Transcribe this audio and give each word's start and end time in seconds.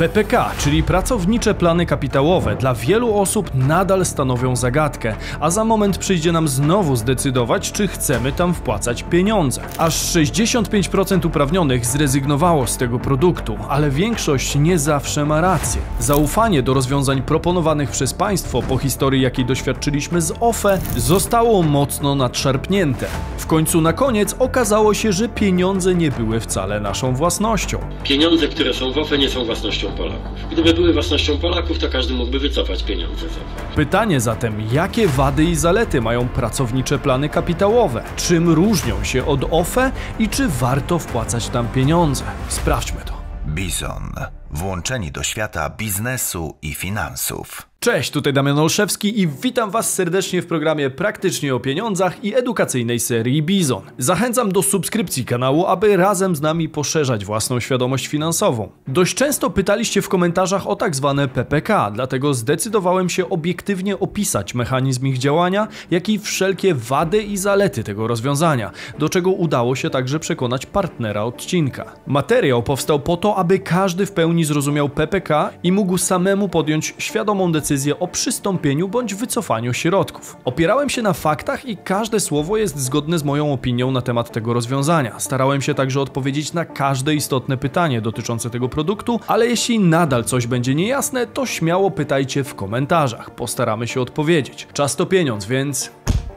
PPK, 0.00 0.50
czyli 0.58 0.82
pracownicze 0.82 1.54
plany 1.54 1.86
kapitałowe, 1.86 2.56
dla 2.56 2.74
wielu 2.74 3.18
osób 3.18 3.50
nadal 3.54 4.06
stanowią 4.06 4.56
zagadkę, 4.56 5.14
a 5.40 5.50
za 5.50 5.64
moment 5.64 5.98
przyjdzie 5.98 6.32
nam 6.32 6.48
znowu 6.48 6.96
zdecydować, 6.96 7.72
czy 7.72 7.88
chcemy 7.88 8.32
tam 8.32 8.54
wpłacać 8.54 9.02
pieniądze. 9.02 9.60
Aż 9.78 9.94
65% 9.94 11.26
uprawnionych 11.26 11.86
zrezygnowało 11.86 12.66
z 12.66 12.76
tego 12.76 12.98
produktu, 12.98 13.58
ale 13.68 13.90
większość 13.90 14.54
nie 14.54 14.78
zawsze 14.78 15.24
ma 15.24 15.40
rację. 15.40 15.80
Zaufanie 15.98 16.62
do 16.62 16.74
rozwiązań 16.74 17.22
proponowanych 17.22 17.90
przez 17.90 18.14
państwo 18.14 18.62
po 18.62 18.78
historii, 18.78 19.22
jakiej 19.22 19.44
doświadczyliśmy 19.44 20.20
z 20.20 20.32
OFE, 20.40 20.78
zostało 20.96 21.62
mocno 21.62 22.14
nadszarpnięte. 22.14 23.06
W 23.38 23.46
końcu 23.46 23.80
na 23.80 23.92
koniec 23.92 24.36
okazało 24.38 24.94
się, 24.94 25.12
że 25.12 25.28
pieniądze 25.28 25.94
nie 25.94 26.10
były 26.10 26.40
wcale 26.40 26.80
naszą 26.80 27.14
własnością. 27.14 27.78
Pieniądze, 28.04 28.48
które 28.48 28.74
są 28.74 28.92
w 28.92 28.98
OFE 28.98 29.18
nie 29.18 29.28
są 29.28 29.44
własnością 29.44 29.89
Polaków. 29.92 30.38
Gdyby 30.50 30.74
były 30.74 30.92
własnością 30.92 31.38
Polaków, 31.38 31.78
to 31.78 31.88
każdy 31.88 32.14
mógłby 32.14 32.38
wycofać 32.38 32.82
pieniądze 32.82 33.28
z 33.28 33.32
OFE. 33.36 33.74
Pytanie 33.76 34.20
zatem, 34.20 34.62
jakie 34.72 35.08
wady 35.08 35.44
i 35.44 35.56
zalety 35.56 36.00
mają 36.00 36.28
pracownicze 36.28 36.98
plany 36.98 37.28
kapitałowe? 37.28 38.04
Czym 38.16 38.48
różnią 38.48 39.04
się 39.04 39.26
od 39.26 39.40
OFE 39.50 39.92
i 40.18 40.28
czy 40.28 40.48
warto 40.48 40.98
wpłacać 40.98 41.48
tam 41.48 41.68
pieniądze? 41.68 42.24
Sprawdźmy 42.48 43.00
to. 43.04 43.12
Bizon. 43.46 44.12
Włączeni 44.50 45.12
do 45.12 45.22
świata 45.22 45.70
biznesu 45.70 46.58
i 46.62 46.74
finansów. 46.74 47.69
Cześć, 47.84 48.10
tutaj 48.10 48.32
Damian 48.32 48.58
Olszewski 48.58 49.20
i 49.20 49.28
witam 49.28 49.70
Was 49.70 49.94
serdecznie 49.94 50.42
w 50.42 50.46
programie 50.46 50.90
Praktycznie 50.90 51.54
o 51.54 51.60
Pieniądzach 51.60 52.24
i 52.24 52.34
edukacyjnej 52.34 53.00
serii 53.00 53.42
Bizon. 53.42 53.82
Zachęcam 53.98 54.52
do 54.52 54.62
subskrypcji 54.62 55.24
kanału, 55.24 55.66
aby 55.66 55.96
razem 55.96 56.36
z 56.36 56.40
nami 56.40 56.68
poszerzać 56.68 57.24
własną 57.24 57.60
świadomość 57.60 58.06
finansową. 58.06 58.68
Dość 58.88 59.14
często 59.14 59.50
pytaliście 59.50 60.02
w 60.02 60.08
komentarzach 60.08 60.66
o 60.66 60.76
tak 60.76 60.96
zwane 60.96 61.28
PPK, 61.28 61.90
dlatego 61.90 62.34
zdecydowałem 62.34 63.08
się 63.08 63.28
obiektywnie 63.28 63.98
opisać 63.98 64.54
mechanizm 64.54 65.06
ich 65.06 65.18
działania, 65.18 65.68
jak 65.90 66.08
i 66.08 66.18
wszelkie 66.18 66.74
wady 66.74 67.22
i 67.22 67.36
zalety 67.36 67.84
tego 67.84 68.06
rozwiązania, 68.06 68.70
do 68.98 69.08
czego 69.08 69.30
udało 69.30 69.76
się 69.76 69.90
także 69.90 70.18
przekonać 70.18 70.66
partnera 70.66 71.24
odcinka. 71.24 71.92
Materiał 72.06 72.62
powstał 72.62 73.00
po 73.00 73.16
to, 73.16 73.36
aby 73.36 73.58
każdy 73.58 74.06
w 74.06 74.12
pełni 74.12 74.44
zrozumiał 74.44 74.88
PPK 74.88 75.50
i 75.62 75.72
mógł 75.72 75.98
samemu 75.98 76.48
podjąć 76.48 76.94
świadomą 76.98 77.52
decyzję 77.52 77.69
decyzję 77.70 77.98
o 77.98 78.08
przystąpieniu 78.08 78.88
bądź 78.88 79.14
wycofaniu 79.14 79.72
środków. 79.72 80.36
Opierałem 80.44 80.90
się 80.90 81.02
na 81.02 81.12
faktach 81.12 81.64
i 81.64 81.76
każde 81.76 82.20
słowo 82.20 82.56
jest 82.56 82.78
zgodne 82.78 83.18
z 83.18 83.24
moją 83.24 83.52
opinią 83.52 83.90
na 83.90 84.02
temat 84.02 84.32
tego 84.32 84.52
rozwiązania. 84.52 85.20
Starałem 85.20 85.62
się 85.62 85.74
także 85.74 86.00
odpowiedzieć 86.00 86.52
na 86.52 86.64
każde 86.64 87.14
istotne 87.14 87.56
pytanie 87.56 88.00
dotyczące 88.00 88.50
tego 88.50 88.68
produktu, 88.68 89.20
ale 89.26 89.46
jeśli 89.46 89.80
nadal 89.80 90.24
coś 90.24 90.46
będzie 90.46 90.74
niejasne, 90.74 91.26
to 91.26 91.46
śmiało 91.46 91.90
pytajcie 91.90 92.44
w 92.44 92.54
komentarzach. 92.54 93.30
Postaramy 93.30 93.88
się 93.88 94.00
odpowiedzieć. 94.00 94.68
Czas 94.72 94.96
to 94.96 95.06
pieniądz, 95.06 95.46
więc 95.46 95.90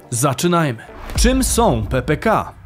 zaczynajmy. 0.09 0.83
Czym 1.15 1.43
są 1.43 1.85
PPK? 1.89 2.62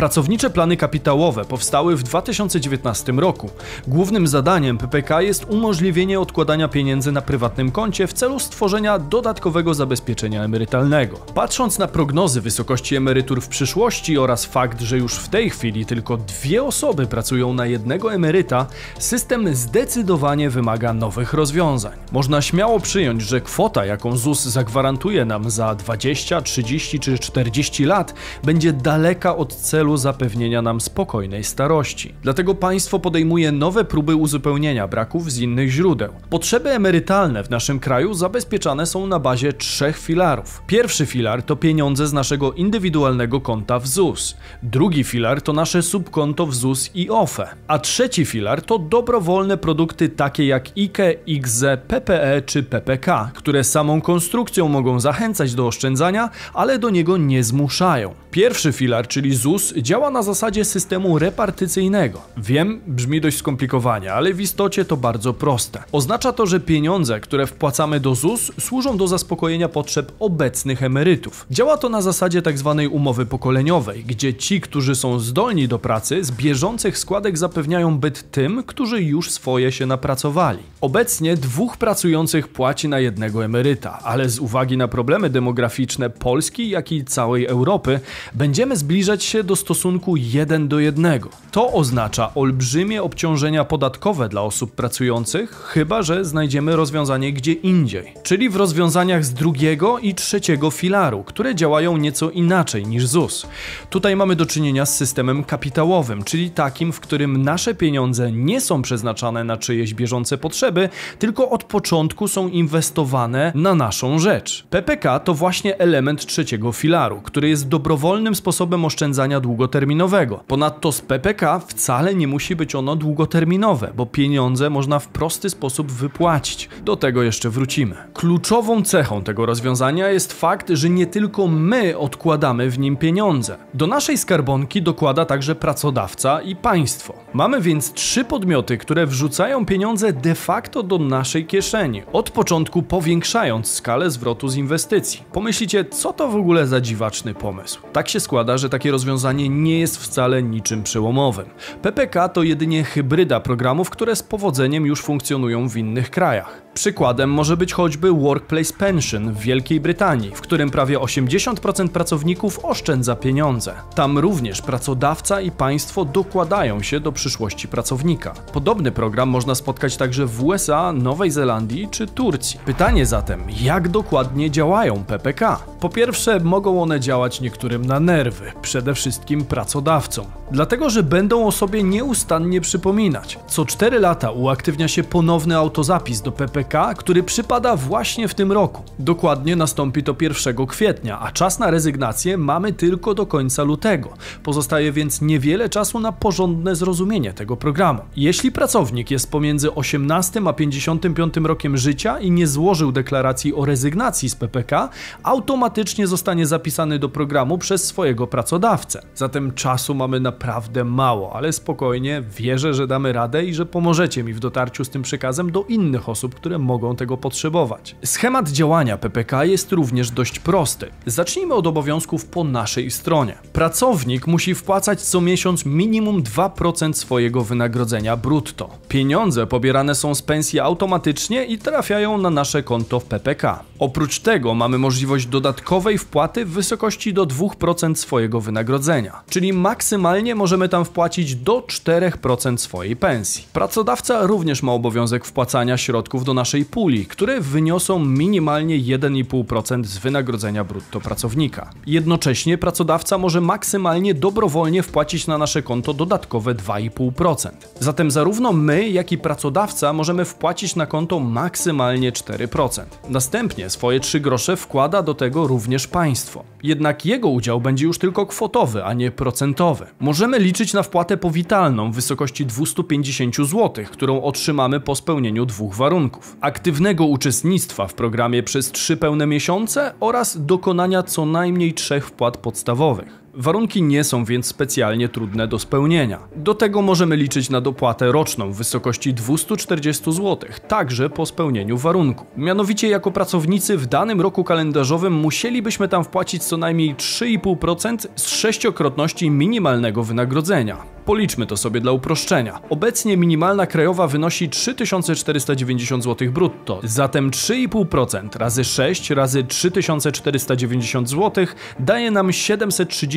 Pracownicze 0.00 0.50
plany 0.50 0.76
kapitałowe 0.76 1.44
powstały 1.44 1.96
w 1.96 2.02
2019 2.02 3.12
roku. 3.12 3.50
Głównym 3.88 4.26
zadaniem 4.26 4.78
PPK 4.78 5.22
jest 5.22 5.44
umożliwienie 5.44 6.20
odkładania 6.20 6.68
pieniędzy 6.68 7.12
na 7.12 7.22
prywatnym 7.22 7.70
koncie 7.70 8.06
w 8.06 8.12
celu 8.12 8.38
stworzenia 8.38 8.98
dodatkowego 8.98 9.74
zabezpieczenia 9.74 10.44
emerytalnego. 10.44 11.16
Patrząc 11.34 11.78
na 11.78 11.88
prognozy 11.88 12.40
wysokości 12.40 12.96
emerytur 12.96 13.40
w 13.40 13.48
przyszłości 13.48 14.18
oraz 14.18 14.44
fakt, 14.44 14.80
że 14.80 14.98
już 14.98 15.14
w 15.14 15.28
tej 15.28 15.50
chwili 15.50 15.86
tylko 15.86 16.16
dwie 16.16 16.62
osoby 16.64 17.06
pracują 17.06 17.54
na 17.54 17.66
jednego 17.66 18.14
emeryta, 18.14 18.66
system 18.98 19.54
zdecydowanie 19.54 20.50
wymaga 20.50 20.92
nowych 20.92 21.32
rozwiązań. 21.32 21.98
Można 22.12 22.42
śmiało 22.42 22.80
przyjąć, 22.80 23.22
że 23.22 23.40
kwota, 23.40 23.84
jaką 23.84 24.16
ZUS 24.16 24.44
zagwarantuje 24.44 25.24
nam 25.24 25.50
za 25.50 25.74
20, 25.74 26.42
30 26.42 27.00
czy 27.00 27.18
40 27.18 27.84
lat, 27.84 28.14
będzie 28.42 28.72
daleka 28.72 29.36
od 29.36 29.54
celu 29.54 29.89
celu 29.90 29.96
zapewnienia 29.96 30.62
nam 30.62 30.80
spokojnej 30.80 31.44
starości. 31.44 32.14
Dlatego 32.22 32.54
państwo 32.54 32.98
podejmuje 32.98 33.52
nowe 33.52 33.84
próby 33.84 34.16
uzupełnienia 34.16 34.88
braków 34.88 35.32
z 35.32 35.38
innych 35.38 35.70
źródeł. 35.70 36.12
Potrzeby 36.30 36.70
emerytalne 36.70 37.44
w 37.44 37.50
naszym 37.50 37.80
kraju 37.80 38.14
zabezpieczane 38.14 38.86
są 38.86 39.06
na 39.06 39.18
bazie 39.18 39.52
trzech 39.52 39.98
filarów. 39.98 40.62
Pierwszy 40.66 41.06
filar 41.06 41.42
to 41.42 41.56
pieniądze 41.56 42.06
z 42.06 42.12
naszego 42.12 42.52
indywidualnego 42.52 43.40
konta 43.40 43.78
w 43.78 43.86
ZUS. 43.86 44.36
Drugi 44.62 45.04
filar 45.04 45.42
to 45.42 45.52
nasze 45.52 45.82
subkonto 45.82 46.46
w 46.46 46.54
ZUS 46.54 46.90
i 46.94 47.10
OFE. 47.10 47.48
A 47.68 47.78
trzeci 47.78 48.24
filar 48.24 48.62
to 48.62 48.78
dobrowolne 48.78 49.56
produkty 49.56 50.08
takie 50.08 50.46
jak 50.46 50.68
IKE, 50.76 51.12
IGZE, 51.26 51.78
PPE 51.88 52.42
czy 52.42 52.62
PPK, 52.62 53.30
które 53.34 53.64
samą 53.64 54.00
konstrukcją 54.00 54.68
mogą 54.68 55.00
zachęcać 55.00 55.54
do 55.54 55.66
oszczędzania, 55.66 56.30
ale 56.54 56.78
do 56.78 56.90
niego 56.90 57.16
nie 57.16 57.44
zmuszają. 57.44 58.14
Pierwszy 58.30 58.72
filar, 58.72 59.08
czyli 59.08 59.34
ZUS, 59.34 59.74
działa 59.76 60.10
na 60.10 60.22
zasadzie 60.22 60.64
systemu 60.64 61.18
repartycyjnego. 61.18 62.20
Wiem, 62.36 62.80
brzmi 62.86 63.20
dość 63.20 63.36
skomplikowanie, 63.36 64.12
ale 64.12 64.34
w 64.34 64.40
istocie 64.40 64.84
to 64.84 64.96
bardzo 64.96 65.34
proste. 65.34 65.82
Oznacza 65.92 66.32
to, 66.32 66.46
że 66.46 66.60
pieniądze, 66.60 67.20
które 67.20 67.46
wpłacamy 67.46 68.00
do 68.00 68.14
ZUS, 68.14 68.52
służą 68.60 68.96
do 68.96 69.08
zaspokojenia 69.08 69.68
potrzeb 69.68 70.12
obecnych 70.18 70.82
emerytów. 70.82 71.46
Działa 71.50 71.76
to 71.76 71.88
na 71.88 72.02
zasadzie 72.02 72.42
tzw. 72.42 72.74
Tak 72.78 72.92
umowy 72.92 73.26
pokoleniowej, 73.26 74.04
gdzie 74.04 74.34
ci, 74.34 74.60
którzy 74.60 74.94
są 74.94 75.18
zdolni 75.18 75.68
do 75.68 75.78
pracy, 75.78 76.24
z 76.24 76.30
bieżących 76.30 76.98
składek 76.98 77.38
zapewniają 77.38 77.98
byt 77.98 78.30
tym, 78.30 78.62
którzy 78.66 79.02
już 79.02 79.30
swoje 79.30 79.72
się 79.72 79.86
napracowali. 79.86 80.58
Obecnie 80.80 81.36
dwóch 81.36 81.76
pracujących 81.76 82.48
płaci 82.48 82.88
na 82.88 83.00
jednego 83.00 83.44
emeryta, 83.44 83.98
ale 84.02 84.28
z 84.28 84.38
uwagi 84.38 84.76
na 84.76 84.88
problemy 84.88 85.30
demograficzne 85.30 86.10
Polski, 86.10 86.70
jak 86.70 86.92
i 86.92 87.04
całej 87.04 87.46
Europy, 87.46 88.00
będziemy 88.34 88.76
zbliżać 88.76 89.24
się 89.24 89.44
do 89.44 89.56
stosunku 89.56 90.16
1 90.16 90.68
do 90.68 90.78
1. 90.78 91.20
To 91.50 91.72
oznacza 91.72 92.34
olbrzymie 92.34 93.02
obciążenia 93.02 93.64
podatkowe 93.64 94.28
dla 94.28 94.42
osób 94.42 94.72
pracujących, 94.72 95.50
chyba 95.50 96.02
że 96.02 96.24
znajdziemy 96.24 96.76
rozwiązanie 96.76 97.32
gdzie 97.32 97.52
indziej, 97.52 98.14
czyli 98.22 98.48
w 98.48 98.56
rozwiązaniach 98.56 99.24
z 99.24 99.34
drugiego 99.34 99.98
i 99.98 100.14
trzeciego 100.14 100.70
filaru, 100.70 101.24
które 101.24 101.54
działają 101.54 101.96
nieco 101.96 102.30
inaczej 102.30 102.86
niż 102.86 103.06
ZUS. 103.06 103.46
Tutaj 103.90 104.16
mamy 104.16 104.36
do 104.36 104.46
czynienia 104.46 104.86
z 104.86 104.96
systemem 104.96 105.44
kapitałowym, 105.44 106.24
czyli 106.24 106.50
takim, 106.50 106.92
w 106.92 107.00
którym 107.00 107.42
nasze 107.42 107.74
pieniądze 107.74 108.32
nie 108.32 108.60
są 108.60 108.82
przeznaczane 108.82 109.44
na 109.44 109.56
czyjeś 109.56 109.94
bieżące 109.94 110.38
potrzeby, 110.38 110.88
tylko 111.18 111.50
od 111.50 111.64
początku 111.64 112.28
są 112.28 112.48
inwestowane 112.48 113.52
na 113.54 113.74
naszą 113.74 114.18
rzecz. 114.18 114.66
PPK 114.70 115.20
to 115.20 115.34
właśnie 115.34 115.78
element 115.78 116.26
trzeciego 116.26 116.72
filaru, 116.72 117.20
który 117.20 117.48
jest 117.48 117.68
dobrowolnym 118.10 118.34
sposobem 118.34 118.84
oszczędzania 118.84 119.40
długo 119.40 119.60
długoterminowego. 119.60 120.44
Ponadto 120.46 120.92
z 120.92 121.00
PPK 121.00 121.58
wcale 121.58 122.14
nie 122.14 122.28
musi 122.28 122.56
być 122.56 122.74
ono 122.74 122.96
długoterminowe, 122.96 123.92
bo 123.96 124.06
pieniądze 124.06 124.70
można 124.70 124.98
w 124.98 125.08
prosty 125.08 125.50
sposób 125.50 125.92
wypłacić. 125.92 126.68
Do 126.84 126.96
tego 126.96 127.22
jeszcze 127.22 127.50
wrócimy. 127.50 127.96
Kluczową 128.14 128.82
cechą 128.82 129.22
tego 129.22 129.46
rozwiązania 129.46 130.08
jest 130.08 130.32
fakt, 130.32 130.68
że 130.70 130.90
nie 130.90 131.06
tylko 131.06 131.46
my 131.46 131.98
odkładamy 131.98 132.70
w 132.70 132.78
nim 132.78 132.96
pieniądze. 132.96 133.56
Do 133.74 133.86
naszej 133.86 134.18
skarbonki 134.18 134.82
dokłada 134.82 135.24
także 135.24 135.54
pracodawca 135.54 136.42
i 136.42 136.56
państwo. 136.56 137.14
Mamy 137.32 137.60
więc 137.60 137.92
trzy 137.92 138.24
podmioty, 138.24 138.78
które 138.78 139.06
wrzucają 139.06 139.66
pieniądze 139.66 140.12
de 140.12 140.34
facto 140.34 140.82
do 140.82 140.98
naszej 140.98 141.46
kieszeni, 141.46 142.02
od 142.12 142.30
początku 142.30 142.82
powiększając 142.82 143.70
skalę 143.70 144.10
zwrotu 144.10 144.48
z 144.48 144.56
inwestycji. 144.56 145.22
Pomyślicie, 145.32 145.84
co 145.84 146.12
to 146.12 146.28
w 146.28 146.36
ogóle 146.36 146.66
za 146.66 146.80
dziwaczny 146.80 147.34
pomysł? 147.34 147.80
Tak 148.00 148.08
się 148.08 148.20
składa, 148.20 148.58
że 148.58 148.68
takie 148.68 148.90
rozwiązanie 148.90 149.48
nie 149.48 149.80
jest 149.80 149.98
wcale 149.98 150.42
niczym 150.42 150.82
przełomowym. 150.82 151.46
PPK 151.82 152.28
to 152.28 152.42
jedynie 152.42 152.84
hybryda 152.84 153.40
programów, 153.40 153.90
które 153.90 154.16
z 154.16 154.22
powodzeniem 154.22 154.86
już 154.86 155.02
funkcjonują 155.02 155.68
w 155.68 155.76
innych 155.76 156.10
krajach. 156.10 156.62
Przykładem 156.74 157.30
może 157.30 157.56
być 157.56 157.72
choćby 157.72 158.12
Workplace 158.12 158.74
Pension 158.74 159.32
w 159.32 159.38
Wielkiej 159.38 159.80
Brytanii, 159.80 160.30
w 160.34 160.40
którym 160.40 160.70
prawie 160.70 160.98
80% 160.98 161.88
pracowników 161.88 162.64
oszczędza 162.64 163.16
pieniądze. 163.16 163.74
Tam 163.94 164.18
również 164.18 164.62
pracodawca 164.62 165.40
i 165.40 165.50
państwo 165.50 166.04
dokładają 166.04 166.82
się 166.82 167.00
do 167.00 167.12
przyszłości 167.12 167.68
pracownika. 167.68 168.34
Podobny 168.52 168.92
program 168.92 169.28
można 169.28 169.54
spotkać 169.54 169.96
także 169.96 170.26
w 170.26 170.44
USA, 170.44 170.92
Nowej 170.92 171.30
Zelandii 171.30 171.88
czy 171.90 172.06
Turcji. 172.06 172.60
Pytanie 172.64 173.06
zatem, 173.06 173.42
jak 173.60 173.88
dokładnie 173.88 174.50
działają 174.50 175.04
PPK? 175.04 175.58
Po 175.80 175.88
pierwsze, 175.88 176.40
mogą 176.40 176.82
one 176.82 177.00
działać 177.00 177.40
niektórym 177.40 177.86
na 177.90 178.00
nerwy, 178.00 178.52
przede 178.62 178.94
wszystkim 178.94 179.44
pracodawcom. 179.44 180.26
Dlatego, 180.52 180.90
że 180.90 181.02
będą 181.02 181.46
o 181.46 181.52
sobie 181.52 181.82
nieustannie 181.82 182.60
przypominać. 182.60 183.38
Co 183.48 183.64
4 183.64 183.98
lata 183.98 184.30
uaktywnia 184.30 184.88
się 184.88 185.02
ponowny 185.02 185.56
autozapis 185.56 186.20
do 186.20 186.32
PPK, 186.32 186.94
który 186.94 187.22
przypada 187.22 187.76
właśnie 187.76 188.28
w 188.28 188.34
tym 188.34 188.52
roku. 188.52 188.82
Dokładnie 188.98 189.56
nastąpi 189.56 190.02
to 190.02 190.16
1 190.20 190.66
kwietnia, 190.66 191.20
a 191.20 191.32
czas 191.32 191.58
na 191.58 191.70
rezygnację 191.70 192.36
mamy 192.36 192.72
tylko 192.72 193.14
do 193.14 193.26
końca 193.26 193.62
lutego. 193.62 194.08
Pozostaje 194.42 194.92
więc 194.92 195.20
niewiele 195.20 195.68
czasu 195.68 196.00
na 196.00 196.12
porządne 196.12 196.76
zrozumienie 196.76 197.32
tego 197.32 197.56
programu. 197.56 198.00
Jeśli 198.16 198.52
pracownik 198.52 199.10
jest 199.10 199.30
pomiędzy 199.30 199.74
18 199.74 200.40
a 200.46 200.52
55 200.52 201.34
rokiem 201.36 201.76
życia 201.76 202.18
i 202.18 202.30
nie 202.30 202.46
złożył 202.46 202.92
deklaracji 202.92 203.54
o 203.54 203.64
rezygnacji 203.64 204.30
z 204.30 204.34
PPK, 204.34 204.88
automatycznie 205.22 206.06
zostanie 206.06 206.46
zapisany 206.46 206.98
do 206.98 207.08
programu 207.08 207.58
przez 207.58 207.79
swojego 207.84 208.26
pracodawcę. 208.26 209.02
Zatem 209.14 209.52
czasu 209.54 209.94
mamy 209.94 210.20
naprawdę 210.20 210.84
mało, 210.84 211.32
ale 211.32 211.52
spokojnie, 211.52 212.22
wierzę, 212.36 212.74
że 212.74 212.86
damy 212.86 213.12
radę 213.12 213.44
i 213.44 213.54
że 213.54 213.66
pomożecie 213.66 214.22
mi 214.22 214.32
w 214.32 214.40
dotarciu 214.40 214.84
z 214.84 214.90
tym 214.90 215.02
przekazem 215.02 215.52
do 215.52 215.64
innych 215.68 216.08
osób, 216.08 216.34
które 216.34 216.58
mogą 216.58 216.96
tego 216.96 217.16
potrzebować. 217.16 217.96
Schemat 218.04 218.48
działania 218.48 218.98
PPK 218.98 219.44
jest 219.44 219.72
również 219.72 220.10
dość 220.10 220.38
prosty. 220.38 220.90
Zacznijmy 221.06 221.54
od 221.54 221.66
obowiązków 221.66 222.26
po 222.26 222.44
naszej 222.44 222.90
stronie. 222.90 223.38
Pracownik 223.52 224.26
musi 224.26 224.54
wpłacać 224.54 225.00
co 225.00 225.20
miesiąc 225.20 225.66
minimum 225.66 226.22
2% 226.22 226.92
swojego 226.92 227.44
wynagrodzenia 227.44 228.16
brutto. 228.16 228.70
Pieniądze 228.88 229.46
pobierane 229.46 229.94
są 229.94 230.14
z 230.14 230.22
pensji 230.22 230.60
automatycznie 230.60 231.44
i 231.44 231.58
trafiają 231.58 232.18
na 232.18 232.30
nasze 232.30 232.62
konto 232.62 233.00
w 233.00 233.04
PPK. 233.04 233.62
Oprócz 233.78 234.20
tego 234.20 234.54
mamy 234.54 234.78
możliwość 234.78 235.26
dodatkowej 235.26 235.98
wpłaty 235.98 236.44
w 236.44 236.50
wysokości 236.50 237.14
do 237.14 237.26
2% 237.26 237.69
swojego 237.94 238.40
wynagrodzenia, 238.40 239.22
czyli 239.30 239.52
maksymalnie 239.52 240.34
możemy 240.34 240.68
tam 240.68 240.84
wpłacić 240.84 241.36
do 241.36 241.60
4% 241.60 242.56
swojej 242.56 242.96
pensji. 242.96 243.44
Pracodawca 243.52 244.26
również 244.26 244.62
ma 244.62 244.72
obowiązek 244.72 245.24
wpłacania 245.24 245.76
środków 245.76 246.24
do 246.24 246.34
naszej 246.34 246.64
puli, 246.64 247.06
które 247.06 247.40
wyniosą 247.40 248.04
minimalnie 248.04 248.78
1,5% 248.78 249.84
z 249.84 249.98
wynagrodzenia 249.98 250.64
brutto 250.64 251.00
pracownika. 251.00 251.70
Jednocześnie 251.86 252.58
pracodawca 252.58 253.18
może 253.18 253.40
maksymalnie 253.40 254.14
dobrowolnie 254.14 254.82
wpłacić 254.82 255.26
na 255.26 255.38
nasze 255.38 255.62
konto 255.62 255.94
dodatkowe 255.94 256.54
2,5%. 256.54 257.50
Zatem 257.80 258.10
zarówno 258.10 258.52
my, 258.52 258.88
jak 258.88 259.12
i 259.12 259.18
pracodawca 259.18 259.92
możemy 259.92 260.24
wpłacić 260.24 260.76
na 260.76 260.86
konto 260.86 261.20
maksymalnie 261.20 262.12
4%. 262.12 262.82
Następnie 263.08 263.70
swoje 263.70 264.00
3 264.00 264.20
grosze 264.20 264.56
wkłada 264.56 265.02
do 265.02 265.14
tego 265.14 265.46
również 265.46 265.86
państwo. 265.86 266.44
Jednak 266.62 267.06
jego 267.06 267.28
udział 267.28 267.59
będzie 267.60 267.86
już 267.86 267.98
tylko 267.98 268.26
kwotowy, 268.26 268.84
a 268.84 268.92
nie 268.92 269.10
procentowy. 269.10 269.86
Możemy 270.00 270.38
liczyć 270.38 270.72
na 270.72 270.82
wpłatę 270.82 271.16
powitalną 271.16 271.92
w 271.92 271.94
wysokości 271.94 272.46
250 272.46 273.36
zł, 273.36 273.84
którą 273.90 274.22
otrzymamy 274.22 274.80
po 274.80 274.94
spełnieniu 274.94 275.46
dwóch 275.46 275.74
warunków: 275.74 276.36
aktywnego 276.40 277.04
uczestnictwa 277.04 277.86
w 277.86 277.94
programie 277.94 278.42
przez 278.42 278.72
3 278.72 278.96
pełne 278.96 279.26
miesiące 279.26 279.94
oraz 280.00 280.46
dokonania 280.46 281.02
co 281.02 281.26
najmniej 281.26 281.74
trzech 281.74 282.06
wpłat 282.06 282.36
podstawowych. 282.36 283.20
Warunki 283.34 283.82
nie 283.82 284.04
są 284.04 284.24
więc 284.24 284.46
specjalnie 284.46 285.08
trudne 285.08 285.48
do 285.48 285.58
spełnienia. 285.58 286.18
Do 286.36 286.54
tego 286.54 286.82
możemy 286.82 287.16
liczyć 287.16 287.50
na 287.50 287.60
dopłatę 287.60 288.12
roczną 288.12 288.52
w 288.52 288.56
wysokości 288.56 289.14
240 289.14 290.12
zł, 290.12 290.38
także 290.68 291.10
po 291.10 291.26
spełnieniu 291.26 291.78
warunku. 291.78 292.26
Mianowicie 292.36 292.88
jako 292.88 293.10
pracownicy 293.10 293.76
w 293.76 293.86
danym 293.86 294.20
roku 294.20 294.44
kalendarzowym 294.44 295.12
musielibyśmy 295.12 295.88
tam 295.88 296.04
wpłacić 296.04 296.44
co 296.44 296.56
najmniej 296.56 296.94
3,5% 296.94 298.06
z 298.16 298.28
sześciokrotności 298.28 299.30
minimalnego 299.30 300.02
wynagrodzenia. 300.02 300.76
Policzmy 301.04 301.46
to 301.46 301.56
sobie 301.56 301.80
dla 301.80 301.92
uproszczenia. 301.92 302.60
Obecnie 302.70 303.16
minimalna 303.16 303.66
krajowa 303.66 304.06
wynosi 304.06 304.48
3490 304.48 306.04
zł 306.04 306.32
brutto, 306.32 306.80
zatem 306.84 307.30
3,5% 307.30 308.38
razy 308.38 308.64
6 308.64 309.10
razy 309.10 309.44
3490 309.44 311.08
zł 311.08 311.46
daje 311.80 312.10
nam 312.10 312.32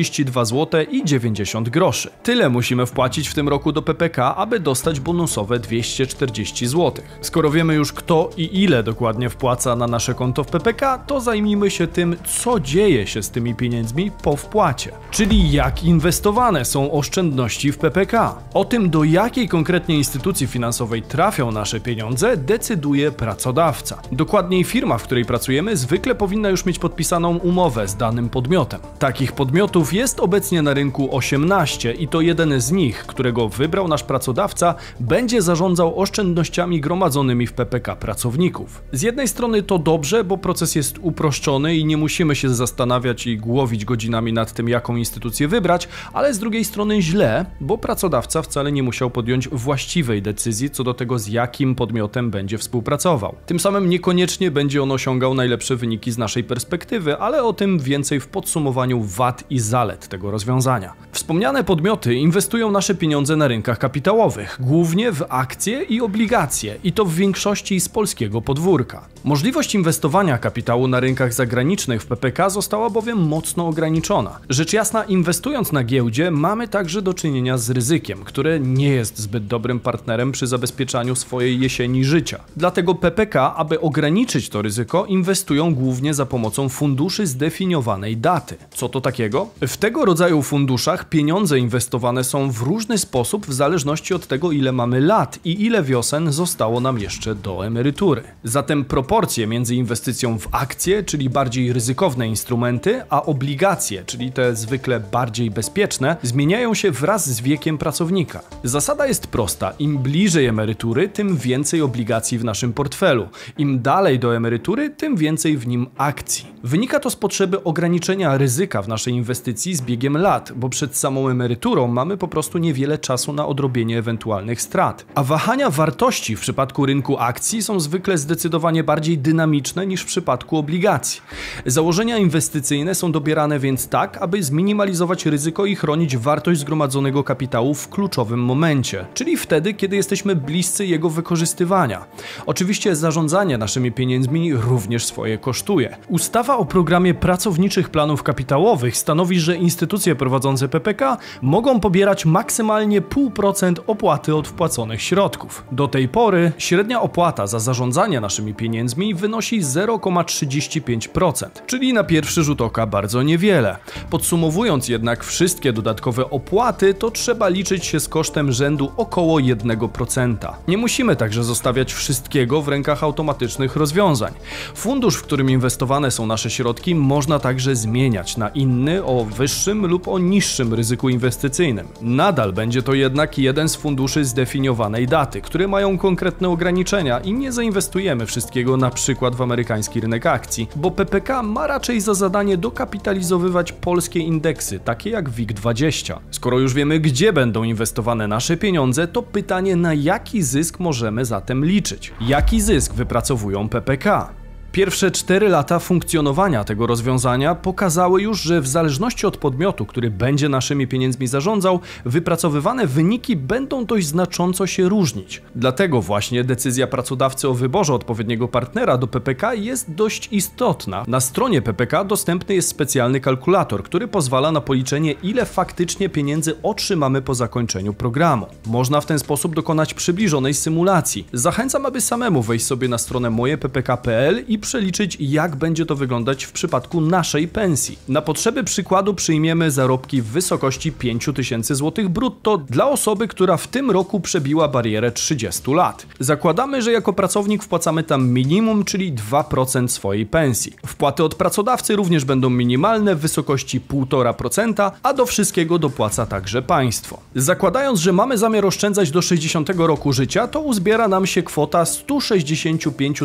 732 0.04 0.44
zł 0.44 0.84
i 0.90 1.04
90 1.04 1.68
groszy. 1.68 2.10
Tyle 2.22 2.48
musimy 2.48 2.86
wpłacić 2.86 3.28
w 3.28 3.34
tym 3.34 3.48
roku 3.48 3.72
do 3.72 3.82
PPK, 3.82 4.36
aby 4.36 4.60
dostać 4.60 5.00
bonusowe 5.00 5.58
240 5.58 6.66
zł. 6.66 7.04
Skoro 7.20 7.50
wiemy 7.50 7.74
już 7.74 7.92
kto 7.92 8.30
i 8.36 8.62
ile 8.62 8.82
dokładnie 8.82 9.30
wpłaca 9.30 9.76
na 9.76 9.86
nasze 9.86 10.14
konto 10.14 10.44
w 10.44 10.46
PPK, 10.46 10.98
to 10.98 11.20
zajmijmy 11.20 11.70
się 11.70 11.86
tym, 11.86 12.16
co 12.26 12.60
dzieje 12.60 13.06
się 13.06 13.22
z 13.22 13.30
tymi 13.30 13.54
pieniędzmi 13.54 14.10
po 14.22 14.36
wpłacie. 14.36 14.92
Czyli 15.10 15.52
jak 15.52 15.84
inwestowane 15.84 16.64
są 16.64 16.92
oszczędności 16.92 17.72
w 17.72 17.78
PPK. 17.78 18.34
O 18.54 18.64
tym, 18.64 18.90
do 18.90 19.04
jakiej 19.04 19.48
konkretnie 19.48 19.96
instytucji 19.96 20.46
finansowej 20.46 21.02
trafią 21.02 21.52
nasze 21.52 21.80
pieniądze, 21.80 22.36
decyduje 22.36 23.12
pracodawca. 23.12 24.02
Dokładniej 24.12 24.64
firma, 24.64 24.98
w 24.98 25.02
której 25.02 25.24
pracujemy, 25.24 25.76
zwykle 25.76 26.14
powinna 26.14 26.48
już 26.48 26.64
mieć 26.64 26.78
podpisaną 26.78 27.36
umowę 27.36 27.88
z 27.88 27.96
danym 27.96 28.28
podmiotem. 28.28 28.80
Takich 28.98 29.32
podmiotów 29.32 29.93
jest 29.94 30.20
obecnie 30.20 30.62
na 30.62 30.74
rynku 30.74 31.16
18 31.16 31.92
i 31.92 32.08
to 32.08 32.20
jeden 32.20 32.60
z 32.60 32.72
nich, 32.72 33.06
którego 33.06 33.48
wybrał 33.48 33.88
nasz 33.88 34.02
pracodawca, 34.02 34.74
będzie 35.00 35.42
zarządzał 35.42 36.00
oszczędnościami 36.00 36.80
gromadzonymi 36.80 37.46
w 37.46 37.52
PPK 37.52 37.96
pracowników. 37.96 38.82
Z 38.92 39.02
jednej 39.02 39.28
strony 39.28 39.62
to 39.62 39.78
dobrze, 39.78 40.24
bo 40.24 40.38
proces 40.38 40.74
jest 40.74 40.98
uproszczony 41.00 41.76
i 41.76 41.84
nie 41.84 41.96
musimy 41.96 42.36
się 42.36 42.54
zastanawiać 42.54 43.26
i 43.26 43.38
głowić 43.38 43.84
godzinami 43.84 44.32
nad 44.32 44.52
tym, 44.52 44.68
jaką 44.68 44.96
instytucję 44.96 45.48
wybrać, 45.48 45.88
ale 46.12 46.34
z 46.34 46.38
drugiej 46.38 46.64
strony 46.64 47.02
źle, 47.02 47.46
bo 47.60 47.78
pracodawca 47.78 48.42
wcale 48.42 48.72
nie 48.72 48.82
musiał 48.82 49.10
podjąć 49.10 49.48
właściwej 49.48 50.22
decyzji 50.22 50.70
co 50.70 50.84
do 50.84 50.94
tego, 50.94 51.18
z 51.18 51.28
jakim 51.28 51.74
podmiotem 51.74 52.30
będzie 52.30 52.58
współpracował. 52.58 53.34
Tym 53.46 53.60
samym 53.60 53.90
niekoniecznie 53.90 54.50
będzie 54.50 54.82
on 54.82 54.92
osiągał 54.92 55.34
najlepsze 55.34 55.76
wyniki 55.76 56.12
z 56.12 56.18
naszej 56.18 56.44
perspektywy, 56.44 57.18
ale 57.18 57.44
o 57.44 57.52
tym 57.52 57.78
więcej 57.78 58.20
w 58.20 58.26
podsumowaniu 58.26 59.02
wad 59.02 59.44
i 59.50 59.58
zalet 59.58 59.83
tego 59.92 60.30
rozwiązania. 60.30 60.92
Wspomniane 61.12 61.64
podmioty 61.64 62.14
inwestują 62.14 62.70
nasze 62.70 62.94
pieniądze 62.94 63.36
na 63.36 63.48
rynkach 63.48 63.78
kapitałowych, 63.78 64.56
głównie 64.60 65.12
w 65.12 65.24
akcje 65.28 65.82
i 65.82 66.00
obligacje, 66.00 66.76
i 66.84 66.92
to 66.92 67.04
w 67.04 67.14
większości 67.14 67.80
z 67.80 67.88
polskiego 67.88 68.40
podwórka. 68.40 69.08
Możliwość 69.24 69.74
inwestowania 69.74 70.38
kapitału 70.38 70.88
na 70.88 71.00
rynkach 71.00 71.34
zagranicznych 71.34 72.02
w 72.02 72.06
PPK 72.06 72.50
została 72.50 72.90
bowiem 72.90 73.18
mocno 73.18 73.68
ograniczona. 73.68 74.38
Rzecz 74.48 74.72
jasna, 74.72 75.04
inwestując 75.04 75.72
na 75.72 75.84
giełdzie, 75.84 76.30
mamy 76.30 76.68
także 76.68 77.02
do 77.02 77.14
czynienia 77.14 77.58
z 77.58 77.70
ryzykiem, 77.70 78.24
które 78.24 78.60
nie 78.60 78.88
jest 78.88 79.18
zbyt 79.18 79.46
dobrym 79.46 79.80
partnerem 79.80 80.32
przy 80.32 80.46
zabezpieczaniu 80.46 81.14
swojej 81.14 81.60
jesieni 81.60 82.04
życia. 82.04 82.40
Dlatego 82.56 82.94
PPK, 82.94 83.54
aby 83.54 83.80
ograniczyć 83.80 84.48
to 84.48 84.62
ryzyko, 84.62 85.06
inwestują 85.06 85.74
głównie 85.74 86.14
za 86.14 86.26
pomocą 86.26 86.68
funduszy 86.68 87.26
zdefiniowanej 87.26 88.16
daty. 88.16 88.56
Co 88.70 88.88
to 88.88 89.00
takiego? 89.00 89.48
W 89.74 89.76
tego 89.76 90.04
rodzaju 90.04 90.42
funduszach 90.42 91.08
pieniądze 91.08 91.58
inwestowane 91.58 92.24
są 92.24 92.50
w 92.50 92.62
różny 92.62 92.98
sposób 92.98 93.46
w 93.46 93.52
zależności 93.52 94.14
od 94.14 94.26
tego, 94.26 94.52
ile 94.52 94.72
mamy 94.72 95.00
lat 95.00 95.38
i 95.44 95.64
ile 95.64 95.82
wiosen 95.82 96.32
zostało 96.32 96.80
nam 96.80 96.98
jeszcze 96.98 97.34
do 97.34 97.66
emerytury. 97.66 98.22
Zatem 98.44 98.84
proporcje 98.84 99.46
między 99.46 99.74
inwestycją 99.74 100.38
w 100.38 100.48
akcje, 100.52 101.02
czyli 101.02 101.30
bardziej 101.30 101.72
ryzykowne 101.72 102.28
instrumenty, 102.28 103.02
a 103.10 103.22
obligacje, 103.22 104.04
czyli 104.06 104.32
te 104.32 104.56
zwykle 104.56 105.00
bardziej 105.00 105.50
bezpieczne, 105.50 106.16
zmieniają 106.22 106.74
się 106.74 106.90
wraz 106.90 107.30
z 107.30 107.40
wiekiem 107.40 107.78
pracownika. 107.78 108.42
Zasada 108.64 109.06
jest 109.06 109.26
prosta: 109.26 109.72
im 109.78 109.98
bliżej 109.98 110.46
emerytury, 110.46 111.08
tym 111.08 111.36
więcej 111.36 111.82
obligacji 111.82 112.38
w 112.38 112.44
naszym 112.44 112.72
portfelu. 112.72 113.28
Im 113.58 113.82
dalej 113.82 114.18
do 114.18 114.36
emerytury, 114.36 114.90
tym 114.90 115.16
więcej 115.16 115.56
w 115.56 115.66
nim 115.66 115.86
akcji. 115.96 116.46
Wynika 116.64 117.00
to 117.00 117.10
z 117.10 117.16
potrzeby 117.16 117.64
ograniczenia 117.64 118.38
ryzyka 118.38 118.82
w 118.82 118.88
naszej 118.88 119.14
inwestycji 119.14 119.63
z 119.72 119.82
biegiem 119.82 120.16
lat, 120.16 120.52
bo 120.56 120.68
przed 120.68 120.96
samą 120.96 121.28
emeryturą 121.28 121.86
mamy 121.86 122.16
po 122.16 122.28
prostu 122.28 122.58
niewiele 122.58 122.98
czasu 122.98 123.32
na 123.32 123.46
odrobienie 123.46 123.98
ewentualnych 123.98 124.62
strat. 124.62 125.06
A 125.14 125.22
wahania 125.22 125.70
wartości 125.70 126.36
w 126.36 126.40
przypadku 126.40 126.86
rynku 126.86 127.18
akcji 127.18 127.62
są 127.62 127.80
zwykle 127.80 128.18
zdecydowanie 128.18 128.84
bardziej 128.84 129.18
dynamiczne 129.18 129.86
niż 129.86 130.02
w 130.02 130.06
przypadku 130.06 130.58
obligacji. 130.58 131.20
Założenia 131.66 132.18
inwestycyjne 132.18 132.94
są 132.94 133.12
dobierane 133.12 133.58
więc 133.58 133.88
tak, 133.88 134.18
aby 134.22 134.42
zminimalizować 134.42 135.26
ryzyko 135.26 135.66
i 135.66 135.76
chronić 135.76 136.16
wartość 136.16 136.60
zgromadzonego 136.60 137.24
kapitału 137.24 137.74
w 137.74 137.88
kluczowym 137.88 138.40
momencie, 138.40 139.06
czyli 139.14 139.36
wtedy, 139.36 139.74
kiedy 139.74 139.96
jesteśmy 139.96 140.36
bliscy 140.36 140.86
jego 140.86 141.10
wykorzystywania. 141.10 142.04
Oczywiście 142.46 142.96
zarządzanie 142.96 143.58
naszymi 143.58 143.92
pieniędzmi 143.92 144.54
również 144.54 145.06
swoje 145.06 145.38
kosztuje. 145.38 145.96
Ustawa 146.08 146.56
o 146.56 146.64
programie 146.64 147.14
pracowniczych 147.14 147.90
planów 147.90 148.22
kapitałowych 148.22 148.96
stanowi, 148.96 149.40
że 149.40 149.53
instytucje 149.56 150.14
prowadzące 150.14 150.68
PPK 150.68 151.16
mogą 151.42 151.80
pobierać 151.80 152.24
maksymalnie 152.24 153.02
0,5% 153.02 153.74
opłaty 153.86 154.34
od 154.34 154.48
wpłaconych 154.48 155.02
środków. 155.02 155.64
Do 155.72 155.88
tej 155.88 156.08
pory 156.08 156.52
średnia 156.58 157.00
opłata 157.00 157.46
za 157.46 157.58
zarządzanie 157.58 158.20
naszymi 158.20 158.54
pieniędzmi 158.54 159.14
wynosi 159.14 159.62
0,35%, 159.62 161.46
czyli 161.66 161.92
na 161.92 162.04
pierwszy 162.04 162.42
rzut 162.42 162.60
oka 162.60 162.86
bardzo 162.86 163.22
niewiele. 163.22 163.76
Podsumowując 164.10 164.88
jednak 164.88 165.24
wszystkie 165.24 165.72
dodatkowe 165.72 166.30
opłaty, 166.30 166.94
to 166.94 167.10
trzeba 167.10 167.48
liczyć 167.48 167.84
się 167.84 168.00
z 168.00 168.08
kosztem 168.08 168.52
rzędu 168.52 168.92
około 168.96 169.38
1%. 169.38 170.36
Nie 170.68 170.76
musimy 170.78 171.16
także 171.16 171.44
zostawiać 171.44 171.92
wszystkiego 171.92 172.62
w 172.62 172.68
rękach 172.68 173.04
automatycznych 173.04 173.76
rozwiązań. 173.76 174.32
Fundusz, 174.74 175.16
w 175.16 175.22
którym 175.22 175.50
inwestowane 175.50 176.10
są 176.10 176.26
nasze 176.26 176.50
środki, 176.50 176.94
można 176.94 177.38
także 177.38 177.76
zmieniać 177.76 178.36
na 178.36 178.48
inny 178.48 179.04
o 179.04 179.24
wyższym 179.24 179.43
lub 179.82 180.08
o 180.08 180.18
niższym 180.18 180.74
ryzyku 180.74 181.08
inwestycyjnym. 181.08 181.88
Nadal 182.02 182.52
będzie 182.52 182.82
to 182.82 182.94
jednak 182.94 183.38
jeden 183.38 183.68
z 183.68 183.76
funduszy 183.76 184.24
zdefiniowanej 184.24 185.06
daty, 185.06 185.40
które 185.40 185.68
mają 185.68 185.98
konkretne 185.98 186.48
ograniczenia 186.48 187.20
i 187.20 187.32
nie 187.32 187.52
zainwestujemy 187.52 188.26
wszystkiego 188.26 188.76
na 188.76 188.90
przykład 188.90 189.36
w 189.36 189.42
amerykański 189.42 190.00
rynek 190.00 190.26
akcji, 190.26 190.68
bo 190.76 190.90
PPK 190.90 191.42
ma 191.42 191.66
raczej 191.66 192.00
za 192.00 192.14
zadanie 192.14 192.56
dokapitalizowywać 192.56 193.72
polskie 193.72 194.20
indeksy, 194.20 194.80
takie 194.80 195.10
jak 195.10 195.30
WIG20. 195.30 196.18
Skoro 196.30 196.58
już 196.58 196.74
wiemy, 196.74 197.00
gdzie 197.00 197.32
będą 197.32 197.62
inwestowane 197.62 198.28
nasze 198.28 198.56
pieniądze, 198.56 199.08
to 199.08 199.22
pytanie 199.22 199.76
na 199.76 199.94
jaki 199.94 200.42
zysk 200.42 200.80
możemy 200.80 201.24
zatem 201.24 201.64
liczyć? 201.64 202.12
Jaki 202.20 202.60
zysk 202.60 202.94
wypracowują 202.94 203.68
PPK? 203.68 204.43
Pierwsze 204.74 205.10
4 205.10 205.48
lata 205.48 205.78
funkcjonowania 205.78 206.64
tego 206.64 206.86
rozwiązania 206.86 207.54
pokazały 207.54 208.22
już, 208.22 208.40
że 208.40 208.60
w 208.60 208.68
zależności 208.68 209.26
od 209.26 209.36
podmiotu, 209.36 209.86
który 209.86 210.10
będzie 210.10 210.48
naszymi 210.48 210.86
pieniędzmi 210.86 211.26
zarządzał, 211.26 211.80
wypracowywane 212.04 212.86
wyniki 212.86 213.36
będą 213.36 213.84
dość 213.84 214.06
znacząco 214.06 214.66
się 214.66 214.88
różnić. 214.88 215.42
Dlatego 215.54 216.02
właśnie 216.02 216.44
decyzja 216.44 216.86
pracodawcy 216.86 217.48
o 217.48 217.54
wyborze 217.54 217.94
odpowiedniego 217.94 218.48
partnera 218.48 218.98
do 218.98 219.06
PPK 219.06 219.54
jest 219.54 219.94
dość 219.94 220.28
istotna. 220.32 221.04
Na 221.08 221.20
stronie 221.20 221.62
PPK 221.62 222.04
dostępny 222.04 222.54
jest 222.54 222.68
specjalny 222.68 223.20
kalkulator, 223.20 223.82
który 223.82 224.08
pozwala 224.08 224.52
na 224.52 224.60
policzenie, 224.60 225.12
ile 225.12 225.46
faktycznie 225.46 226.08
pieniędzy 226.08 226.62
otrzymamy 226.62 227.22
po 227.22 227.34
zakończeniu 227.34 227.94
programu. 227.94 228.46
Można 228.66 229.00
w 229.00 229.06
ten 229.06 229.18
sposób 229.18 229.54
dokonać 229.54 229.94
przybliżonej 229.94 230.54
symulacji. 230.54 231.26
Zachęcam, 231.32 231.86
aby 231.86 232.00
samemu 232.00 232.42
wejść 232.42 232.66
sobie 232.66 232.88
na 232.88 232.98
stronę 232.98 233.30
mojeppk.pl 233.30 234.44
i 234.48 234.63
przeliczyć, 234.64 235.16
jak 235.20 235.56
będzie 235.56 235.86
to 235.86 235.96
wyglądać 235.96 236.44
w 236.44 236.52
przypadku 236.52 237.00
naszej 237.00 237.48
pensji. 237.48 237.98
Na 238.08 238.22
potrzeby 238.22 238.64
przykładu 238.64 239.14
przyjmiemy 239.14 239.70
zarobki 239.70 240.22
w 240.22 240.26
wysokości 240.26 240.92
5000 240.92 241.74
zł 241.74 242.08
brutto 242.08 242.58
dla 242.58 242.88
osoby, 242.88 243.28
która 243.28 243.56
w 243.56 243.68
tym 243.68 243.90
roku 243.90 244.20
przebiła 244.20 244.68
barierę 244.68 245.12
30 245.12 245.72
lat. 245.72 246.06
Zakładamy, 246.20 246.82
że 246.82 246.92
jako 246.92 247.12
pracownik 247.12 247.62
wpłacamy 247.62 248.02
tam 248.02 248.28
minimum, 248.28 248.84
czyli 248.84 249.12
2% 249.12 249.88
swojej 249.88 250.26
pensji. 250.26 250.72
Wpłaty 250.86 251.24
od 251.24 251.34
pracodawcy 251.34 251.96
również 251.96 252.24
będą 252.24 252.50
minimalne 252.50 253.14
w 253.14 253.18
wysokości 253.18 253.80
1,5%, 253.80 254.90
a 255.02 255.14
do 255.14 255.26
wszystkiego 255.26 255.78
dopłaca 255.78 256.26
także 256.26 256.62
państwo. 256.62 257.20
Zakładając, 257.34 258.00
że 258.00 258.12
mamy 258.12 258.38
zamiar 258.38 258.66
oszczędzać 258.66 259.10
do 259.10 259.22
60 259.22 259.70
roku 259.76 260.12
życia, 260.12 260.48
to 260.48 260.60
uzbiera 260.60 261.08
nam 261.08 261.26
się 261.26 261.42
kwota 261.42 261.84
165 261.84 263.22